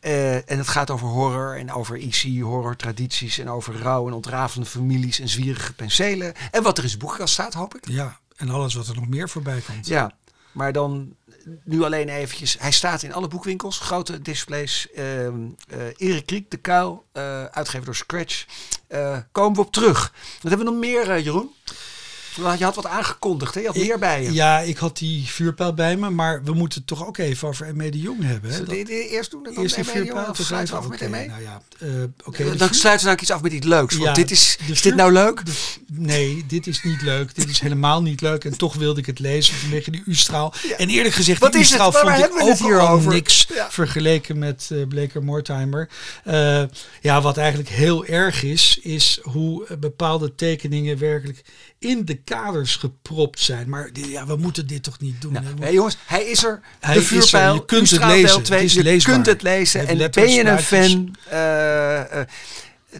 Eh, 0.00 0.34
en 0.34 0.58
het 0.58 0.68
gaat 0.68 0.90
over 0.90 1.08
horror 1.08 1.56
en 1.56 1.72
over 1.72 1.96
IC, 1.96 2.40
horror-tradities 2.42 3.38
en 3.38 3.50
over 3.50 3.78
rouw 3.78 4.06
en 4.06 4.12
ontrafelde 4.12 4.66
families 4.66 5.20
en 5.20 5.28
zwierige 5.28 5.72
penselen. 5.72 6.34
En 6.50 6.62
wat 6.62 6.76
er 6.76 6.82
in 6.82 6.88
zijn 6.88 7.00
boekenkast 7.00 7.32
staat, 7.32 7.54
hoop 7.54 7.74
ik. 7.74 7.88
Ja, 7.88 8.18
en 8.36 8.50
alles 8.50 8.74
wat 8.74 8.88
er 8.88 8.94
nog 8.94 9.08
meer 9.08 9.28
voorbij 9.28 9.60
komt. 9.60 9.86
Ja, 9.86 10.12
maar 10.52 10.72
dan 10.72 11.14
nu 11.64 11.82
alleen 11.82 12.08
eventjes. 12.08 12.56
Hij 12.58 12.72
staat 12.72 13.02
in 13.02 13.14
alle 13.14 13.28
boekwinkels, 13.28 13.78
grote 13.78 14.22
displays. 14.22 14.90
Eh 14.94 15.26
Erik 15.96 16.26
Kriek, 16.26 16.50
De 16.50 16.56
Kuil, 16.56 17.06
eh 17.12 17.44
uitgegeven 17.44 17.84
door 17.84 17.96
Scratch. 17.96 18.44
Komen 19.32 19.54
we 19.54 19.66
op 19.66 19.72
terug. 19.72 20.12
Wat 20.42 20.50
hebben 20.50 20.66
we 20.66 20.72
nog 20.72 20.80
meer, 20.80 21.20
Jeroen? 21.22 21.50
Je 22.58 22.64
had 22.64 22.74
wat 22.74 22.86
aangekondigd, 22.86 23.54
hè? 23.54 23.60
Je 23.60 23.66
had 23.66 23.76
meer 23.76 23.98
bij 23.98 24.22
je. 24.22 24.32
Ja, 24.32 24.58
ik 24.60 24.76
had 24.76 24.96
die 24.98 25.26
vuurpijl 25.26 25.74
bij 25.74 25.96
me, 25.96 26.10
maar 26.10 26.42
we 26.44 26.52
moeten 26.52 26.78
het 26.78 26.86
toch 26.86 27.06
ook 27.06 27.18
even 27.18 27.48
over 27.48 27.66
Emme 27.66 27.90
de 27.90 27.98
Jong 28.00 28.22
hebben. 28.24 28.50
Hè? 28.50 28.64
Dat- 28.64 28.74
eerst 28.88 29.30
doen 29.30 29.46
en 29.46 29.54
dan 29.54 29.62
Eerst 29.62 29.74
die 29.74 29.84
ME, 29.84 29.90
vuurpijl 29.90 30.32
te 30.32 30.44
sluiten 30.44 30.74
we 30.74 30.80
af 30.80 30.88
met 30.88 31.00
ME? 31.10 31.26
nou 31.26 31.42
ja, 31.42 31.62
oké. 32.24 32.44
de 32.44 32.56
dan 32.56 32.68
vuur- 32.68 32.76
sluiten 32.76 33.06
we 33.06 33.12
nou 33.12 33.22
iets 33.22 33.30
af 33.30 33.42
met 33.42 33.52
iets 33.52 33.66
leuks. 33.66 33.94
Want 33.94 34.06
Ja, 34.08 34.12
dit 34.14 34.30
is, 34.30 34.58
is 34.66 34.82
dit 34.82 34.94
nou 34.94 35.12
leuk? 35.12 35.46
de- 35.46 35.52
nee, 35.86 36.44
dit 36.48 36.66
is 36.66 36.82
niet 36.82 37.02
leuk. 37.02 37.34
Dit 37.34 37.48
is 37.48 37.60
helemaal 37.60 38.02
niet 38.02 38.20
leuk. 38.20 38.44
En 38.44 38.56
toch 38.56 38.74
wilde 38.74 39.00
ik 39.00 39.06
het 39.06 39.18
lezen 39.18 39.54
vanwege 39.54 39.90
die 39.90 40.02
U-straal. 40.06 40.54
En 40.78 40.88
eerlijk 40.88 41.14
gezegd, 41.14 41.40
Wat 41.40 41.52
die? 41.52 41.60
U-straal 41.60 41.92
vond 41.92 42.18
ik 42.18 42.40
ook 42.40 42.58
hier 42.58 42.78
al 42.80 42.88
over? 42.88 43.12
niks 43.12 43.46
Ja. 43.54 43.70
vergeleken 43.70 44.38
met 44.38 44.68
eh 44.72 44.86
Bleker 44.88 45.22
Mortimer. 45.24 45.88
Eh, 46.24 46.62
ja, 47.00 47.20
wat 47.20 47.36
eigenlijk 47.36 47.68
heel 47.68 48.04
erg 48.06 48.42
is, 48.42 48.78
is 48.82 49.18
hoe 49.22 49.76
bepaalde 49.78 50.34
tekeningen 50.34 50.98
werkelijk 50.98 51.42
in 51.80 52.04
de 52.04 52.14
kaders 52.14 52.76
gepropt 52.76 53.40
zijn. 53.40 53.68
Maar 53.68 53.90
ja, 53.92 54.26
we 54.26 54.36
moeten 54.36 54.66
dit 54.66 54.82
toch 54.82 54.98
niet 55.00 55.20
doen. 55.20 55.32
Nou, 55.32 55.44
hè? 55.44 55.54
nee, 55.54 55.72
jongens, 55.72 55.96
hij 56.06 56.22
is 56.22 56.44
er. 56.44 56.60
Hij 56.80 56.94
de 56.94 57.00
er. 57.00 57.06
vuurpijl. 57.06 57.54
Je 57.54 57.64
kunt 57.64 57.90
het 57.90 58.04
lezen. 58.04 58.42
Het 58.42 58.72
je 58.72 58.82
leesbaar. 58.82 59.14
kunt 59.14 59.26
het 59.26 59.42
lezen. 59.42 59.86
En 59.86 60.10
ben 60.10 60.30
je 60.30 60.44
een 60.44 60.58
fan, 60.58 61.14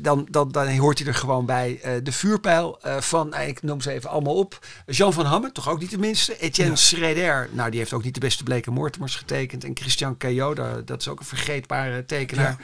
dan, 0.01 0.27
dan, 0.31 0.51
dan 0.51 0.77
hoort 0.77 0.99
hij 0.99 1.09
er 1.09 1.15
gewoon 1.15 1.47
bij. 1.47 1.79
Eh, 1.83 1.93
de 2.03 2.13
vuurpijl 2.13 2.79
eh, 2.83 3.01
van, 3.01 3.35
eh, 3.35 3.49
ik 3.49 3.63
noem 3.63 3.81
ze 3.81 3.91
even 3.91 4.11
allemaal 4.11 4.35
op. 4.35 4.59
Jean 4.87 5.13
van 5.13 5.25
Hamme, 5.25 5.53
toch 5.53 5.69
ook 5.69 5.81
niet 5.81 5.91
de 5.91 5.99
minste. 5.99 6.39
Etienne 6.39 6.73
Ja. 6.73 6.79
Schreder, 6.79 7.49
nou 7.53 7.71
die 7.71 7.79
heeft 7.79 7.93
ook 7.93 8.05
niet 8.05 8.15
de 8.15 8.21
beste 8.21 8.43
bleke 8.43 8.71
Mortimers 8.71 9.17
getekend. 9.17 9.65
En 9.65 9.77
Christian 9.77 10.17
Caillot, 10.17 10.57
dat 10.85 11.01
is 11.01 11.09
ook 11.09 11.21
een 11.21 11.27
vergeetbare 11.27 12.07
tekenaar. 12.07 12.57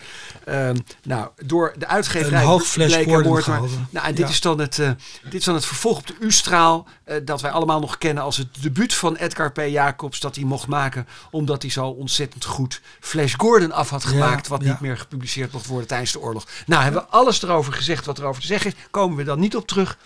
Ehm, 0.44 0.76
nou, 1.02 1.28
door 1.44 1.74
de 1.78 1.86
uitgeverij 1.86 2.40
Een 2.40 2.46
hoog. 2.46 2.76
Nou, 2.76 4.06
en 4.06 4.14
dit, 4.14 4.18
Ja. 4.18 4.28
is 4.28 4.40
dan 4.40 4.58
het, 4.58 4.76
dit 5.22 5.34
is 5.34 5.44
dan 5.44 5.54
het 5.54 5.66
vervolg 5.66 5.98
op 5.98 6.06
de 6.06 6.16
U-straal. 6.20 6.86
dat 7.24 7.40
wij 7.40 7.50
allemaal 7.50 7.80
nog 7.80 7.98
kennen 7.98 8.22
als 8.22 8.36
het 8.36 8.48
debuut 8.60 8.94
van 8.94 9.16
Edgar 9.16 9.52
P. 9.52 9.60
Jacobs. 9.60 10.20
Dat 10.20 10.34
hij 10.34 10.44
mocht 10.44 10.66
maken 10.66 11.06
omdat 11.30 11.62
hij 11.62 11.70
zo 11.70 11.86
ontzettend 11.86 12.44
goed 12.44 12.80
Flash 13.00 13.34
Gordon 13.36 13.72
af 13.72 13.90
had 13.90 14.04
gemaakt. 14.04 14.48
wat 14.48 14.62
niet 14.62 14.80
meer 14.80 14.98
gepubliceerd 14.98 15.52
mocht 15.52 15.66
worden 15.66 15.88
tijdens 15.88 16.12
de 16.12 16.20
oorlog. 16.20 16.46
Nou, 16.66 16.82
hebben 16.82 17.02
we 17.02 17.15
alles 17.16 17.42
erover 17.42 17.72
gezegd 17.72 18.05
wat 18.07 18.18
erover 18.18 18.40
te 18.40 18.46
zeggen 18.46 18.70
is. 18.70 18.76
Komen 18.90 19.16
we 19.16 19.24
dan 19.24 19.40
niet 19.40 19.57
op 19.57 19.66
terug. 19.66 19.98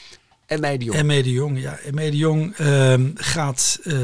En 0.47 0.61
mij 0.61 0.77
die 0.79 0.87
jongen. 0.87 1.01
Emme 1.01 1.23
de 1.23 1.31
Jong, 1.33 1.61
ja. 1.61 1.77
Emme 1.79 2.11
de 2.11 2.17
Jong 2.17 2.55
ehm, 2.57 3.11
gaat 3.15 3.79
eh, 3.83 3.95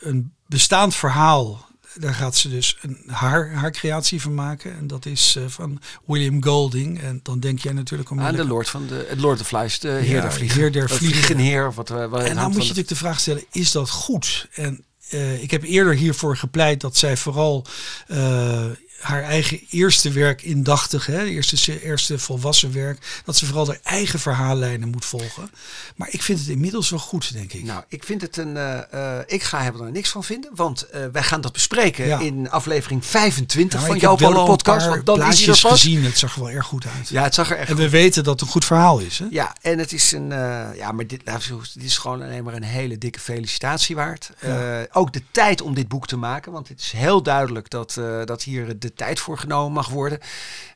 een 0.00 0.32
bestaand 0.46 0.94
verhaal. 0.94 1.66
Daar 1.94 2.14
gaat 2.14 2.36
ze 2.36 2.48
dus 2.48 2.76
een, 2.80 2.98
haar, 3.06 3.52
haar 3.52 3.70
creatie 3.70 4.20
van 4.22 4.34
maken. 4.34 4.76
En 4.78 4.86
dat 4.86 5.06
is 5.06 5.36
eh, 5.36 5.42
van 5.46 5.80
William 6.06 6.42
Golding. 6.44 7.00
En 7.02 7.20
dan 7.22 7.40
denk 7.40 7.58
jij 7.58 7.72
natuurlijk 7.72 8.10
om 8.10 8.20
Aan 8.20 8.34
de 8.34 8.46
Lord 8.46 8.68
van 8.68 8.86
de 8.86 9.06
het 9.08 9.20
Lord 9.20 9.40
of 9.40 9.46
Flies, 9.46 9.78
de 9.78 9.88
Heer 9.88 10.14
Ja, 10.14 10.20
der 10.20 10.32
Vliegen. 10.32 10.60
Heer 10.60 10.72
der 10.72 10.88
Vliegen. 10.90 11.22
Vliegenheer. 11.22 11.72
Wat, 11.74 11.88
we- 11.88 12.08
wat 12.08 12.22
En 12.22 12.34
dan 12.34 12.42
moet 12.44 12.52
je 12.52 12.52
de- 12.52 12.58
natuurlijk 12.58 12.88
de 12.88 12.96
vraag 12.96 13.20
stellen, 13.20 13.44
is 13.52 13.72
dat 13.72 13.90
goed? 13.90 14.48
En 14.54 14.84
eh, 15.08 15.42
ik 15.42 15.50
heb 15.50 15.62
eerder 15.62 15.94
hiervoor 15.94 16.36
gepleit 16.36 16.80
dat 16.80 16.96
zij 16.96 17.16
vooral 17.16 17.64
eh, 18.06 18.64
haar 19.04 19.22
eigen 19.22 19.60
eerste 19.70 20.10
werk 20.10 20.42
indachtig, 20.42 21.06
hè, 21.06 21.24
eerste, 21.24 21.82
eerste 21.82 22.18
volwassen 22.18 22.72
werk, 22.72 23.22
dat 23.24 23.36
ze 23.36 23.46
vooral 23.46 23.66
haar 23.66 23.80
eigen 23.82 24.18
verhaallijnen 24.18 24.88
moet 24.88 25.04
volgen. 25.04 25.50
Maar 25.96 26.08
ik 26.10 26.22
vind 26.22 26.38
het 26.38 26.48
inmiddels 26.48 26.90
wel 26.90 26.98
goed, 26.98 27.32
denk 27.32 27.52
ik. 27.52 27.64
Nou, 27.64 27.82
ik 27.88 28.04
vind 28.04 28.20
het 28.20 28.36
een. 28.36 28.56
Uh, 28.56 29.18
ik 29.26 29.42
ga 29.42 29.64
er 29.64 29.90
niks 29.90 30.10
van 30.10 30.24
vinden, 30.24 30.50
want 30.54 30.86
uh, 30.94 31.06
wij 31.12 31.22
gaan 31.22 31.40
dat 31.40 31.52
bespreken 31.52 32.20
in 32.20 32.50
aflevering 32.50 33.06
25 33.06 33.80
nou, 33.80 33.90
van 33.90 33.98
jouw 33.98 34.44
podcast. 34.44 34.86
Want 34.86 35.06
dan 35.06 35.22
is 35.22 35.46
er 35.46 35.56
gezien. 35.56 36.04
Het 36.04 36.18
zag 36.18 36.34
er 36.34 36.40
wel 36.40 36.50
erg 36.50 36.66
goed 36.66 36.86
uit. 36.96 37.08
Ja, 37.08 37.22
het 37.22 37.34
zag 37.34 37.50
er 37.50 37.56
echt. 37.56 37.70
En 37.70 37.76
we 37.76 37.88
weten 37.88 38.24
dat 38.24 38.32
het 38.32 38.42
een 38.42 38.52
goed 38.52 38.64
verhaal 38.64 38.98
is. 38.98 39.18
Hè? 39.18 39.26
Ja, 39.30 39.56
en 39.60 39.78
het 39.78 39.92
is 39.92 40.12
een. 40.12 40.28
Ja, 40.76 40.92
maar 40.92 41.06
dit, 41.06 41.24
nou, 41.24 41.40
dit 41.74 41.84
is 41.84 41.98
gewoon 41.98 42.22
alleen 42.22 42.44
maar 42.44 42.54
een 42.54 42.62
hele 42.62 42.98
dikke 42.98 43.20
felicitatie 43.20 43.96
waard. 43.96 44.30
Ja. 44.40 44.86
ook 44.92 45.12
de 45.12 45.22
tijd 45.30 45.60
om 45.60 45.74
dit 45.74 45.88
boek 45.88 46.06
te 46.06 46.16
maken, 46.16 46.52
want 46.52 46.68
het 46.68 46.80
is 46.80 46.92
heel 46.92 47.22
duidelijk 47.22 47.70
dat, 47.70 48.00
dat 48.24 48.42
hier 48.42 48.78
de 48.84 48.94
tijd 48.94 49.20
voor 49.20 49.38
genomen 49.38 49.72
mag 49.72 49.88
worden. 49.88 50.18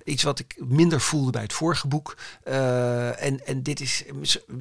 Iets 0.05 0.23
wat 0.23 0.39
ik 0.39 0.57
minder 0.59 1.01
voelde 1.01 1.31
bij 1.31 1.43
het 1.43 1.53
vorige 1.53 1.89
boek. 1.89 2.17
Uh, 2.49 3.23
en, 3.23 3.47
en 3.47 3.63
dit 3.63 3.81
is, 3.81 4.05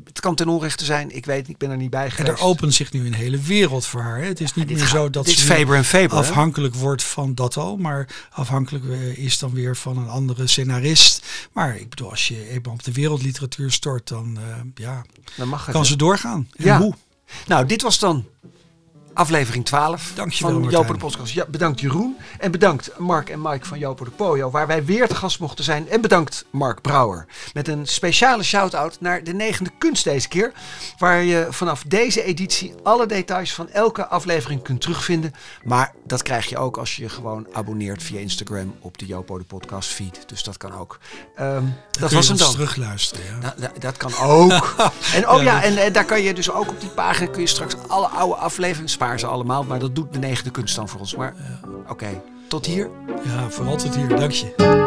het 0.04 0.20
kan 0.20 0.36
ten 0.36 0.48
onrechte 0.48 0.86
zijn. 0.86 1.16
Ik 1.16 1.26
weet, 1.26 1.50
ik 1.50 1.58
ben 1.58 1.70
er 1.70 1.78
niet 1.78 1.90
bij 1.90 2.10
geweest. 2.10 2.30
En 2.30 2.36
er 2.36 2.50
opent 2.50 2.74
zich 2.74 2.92
nu 2.92 3.06
een 3.06 3.14
hele 3.14 3.40
wereld 3.40 3.86
voor 3.86 4.02
haar. 4.02 4.18
Hè? 4.18 4.26
Het 4.26 4.42
is 4.42 4.54
niet 4.54 4.70
meer 4.70 4.86
zo 4.86 5.10
dat 5.10 5.26
dit 5.26 5.38
ze 5.38 5.46
Faber 5.46 5.76
en 5.76 5.86
Faber, 5.86 6.18
afhankelijk 6.18 6.74
hè? 6.74 6.80
wordt 6.80 7.04
van 7.04 7.36
dat 7.36 7.58
al. 7.58 7.78
Maar 7.78 8.28
afhankelijk 8.32 8.86
eh, 8.86 9.18
is 9.18 9.40
dan 9.40 9.54
weer 9.54 9.76
van 9.76 9.98
een 9.98 10.10
andere 10.10 10.48
scenarist. 10.48 11.26
Maar 11.52 11.78
ik 11.78 11.90
bedoel, 11.90 12.10
als 12.10 12.28
je 12.28 12.50
eenmaal 12.50 12.74
op 12.74 12.84
de 12.84 12.92
wereldliteratuur 12.92 13.72
stort, 13.72 14.08
dan, 14.08 14.38
uh, 14.38 14.56
ja, 14.76 15.06
dan 15.36 15.48
mag 15.48 15.66
het, 15.66 15.76
kan 15.76 15.86
ze 15.86 15.96
doorgaan. 15.96 16.50
En 16.56 16.66
ja. 16.66 16.80
hoe? 16.80 16.94
Nou, 17.48 17.66
dit 17.66 17.82
was 17.82 18.00
dan 18.00 18.26
aflevering 19.18 19.66
12 19.66 20.12
Dankjewel, 20.16 20.62
van 20.62 20.70
Jopo 20.70 20.94
de 20.94 21.00
Podcast. 21.00 21.34
Ja, 21.34 21.46
bedankt 21.46 21.80
Jeroen. 21.80 22.18
En 22.40 22.52
bedankt 22.52 22.98
Mark 22.98 23.30
en 23.30 23.42
Mike 23.42 23.66
van 23.66 23.80
Jopo 23.80 24.04
de 24.06 24.12
Pojo, 24.12 24.50
waar 24.50 24.68
wij 24.68 24.86
weer 24.86 25.08
te 25.08 25.16
gast 25.16 25.40
mochten 25.40 25.64
zijn. 25.64 25.90
En 25.90 26.02
bedankt 26.02 26.46
Mark 26.50 26.82
Brouwer. 26.82 27.26
Met 27.54 27.68
een 27.68 27.88
speciale 27.88 28.44
shout-out 28.44 28.98
naar 29.00 29.24
de 29.24 29.34
negende 29.34 29.72
kunst 29.78 30.04
deze 30.04 30.28
keer. 30.28 30.52
Waar 30.98 31.24
je 31.24 31.48
vanaf 31.50 31.84
deze 31.88 32.24
editie 32.24 32.74
alle 32.84 33.06
details 33.06 33.54
van 33.54 33.70
elke 33.70 34.08
aflevering 34.08 34.62
kunt 34.62 34.82
terugvinden. 34.82 35.34
Maar 35.64 35.94
dat 36.06 36.24
krijg 36.24 36.50
je 36.50 36.58
ook 36.58 36.78
als 36.78 36.96
je 36.96 37.02
je 37.02 37.10
gewoon 37.10 37.48
abonneert 37.52 38.04
via 38.04 38.20
Instagram 38.20 38.76
op 38.80 38.98
de 38.98 39.06
Jopo 39.06 39.38
de 39.38 39.44
Podcast 39.44 39.90
feed. 39.90 40.24
Dus 40.26 40.44
dat 40.44 40.58
kan 40.58 40.74
ook. 40.74 41.00
Um, 41.40 41.74
dat 42.00 42.12
was 42.12 42.28
hem 42.28 42.38
dan. 42.38 42.52
terugluisteren. 42.52 43.26
Ja. 43.26 43.54
Nou, 43.58 43.72
dat 43.80 43.98
kan 43.98 44.16
ook. 44.18 44.76
en 45.16 45.30
oh 45.30 45.42
ja, 45.42 45.44
ja 45.44 45.64
en, 45.64 45.78
en, 45.78 45.94
daar 45.94 46.06
kan 46.06 46.22
je 46.22 46.34
dus 46.34 46.52
ook 46.52 46.70
op 46.70 46.82
die 46.82 46.90
pagina 46.90 47.32
kun 47.32 47.42
je 47.42 47.48
straks 47.48 47.76
alle 47.88 48.08
oude 48.08 48.36
afleveringen 48.36 48.90
sparen 49.08 49.20
ze 49.20 49.36
allemaal, 49.36 49.63
maar 49.63 49.80
dat 49.80 49.96
doet 49.96 50.13
de 50.13 50.20
negende 50.20 50.52
kunst 50.52 50.76
dan 50.76 50.88
voor 50.89 51.00
ons. 51.00 51.15
Maar 51.15 51.36
oké, 51.89 52.22
tot 52.48 52.65
hier. 52.65 52.89
Ja, 53.24 53.50
vooral 53.50 53.76
tot 53.78 53.96
hier. 53.96 54.08
Dank 54.08 54.32
je. 54.32 54.87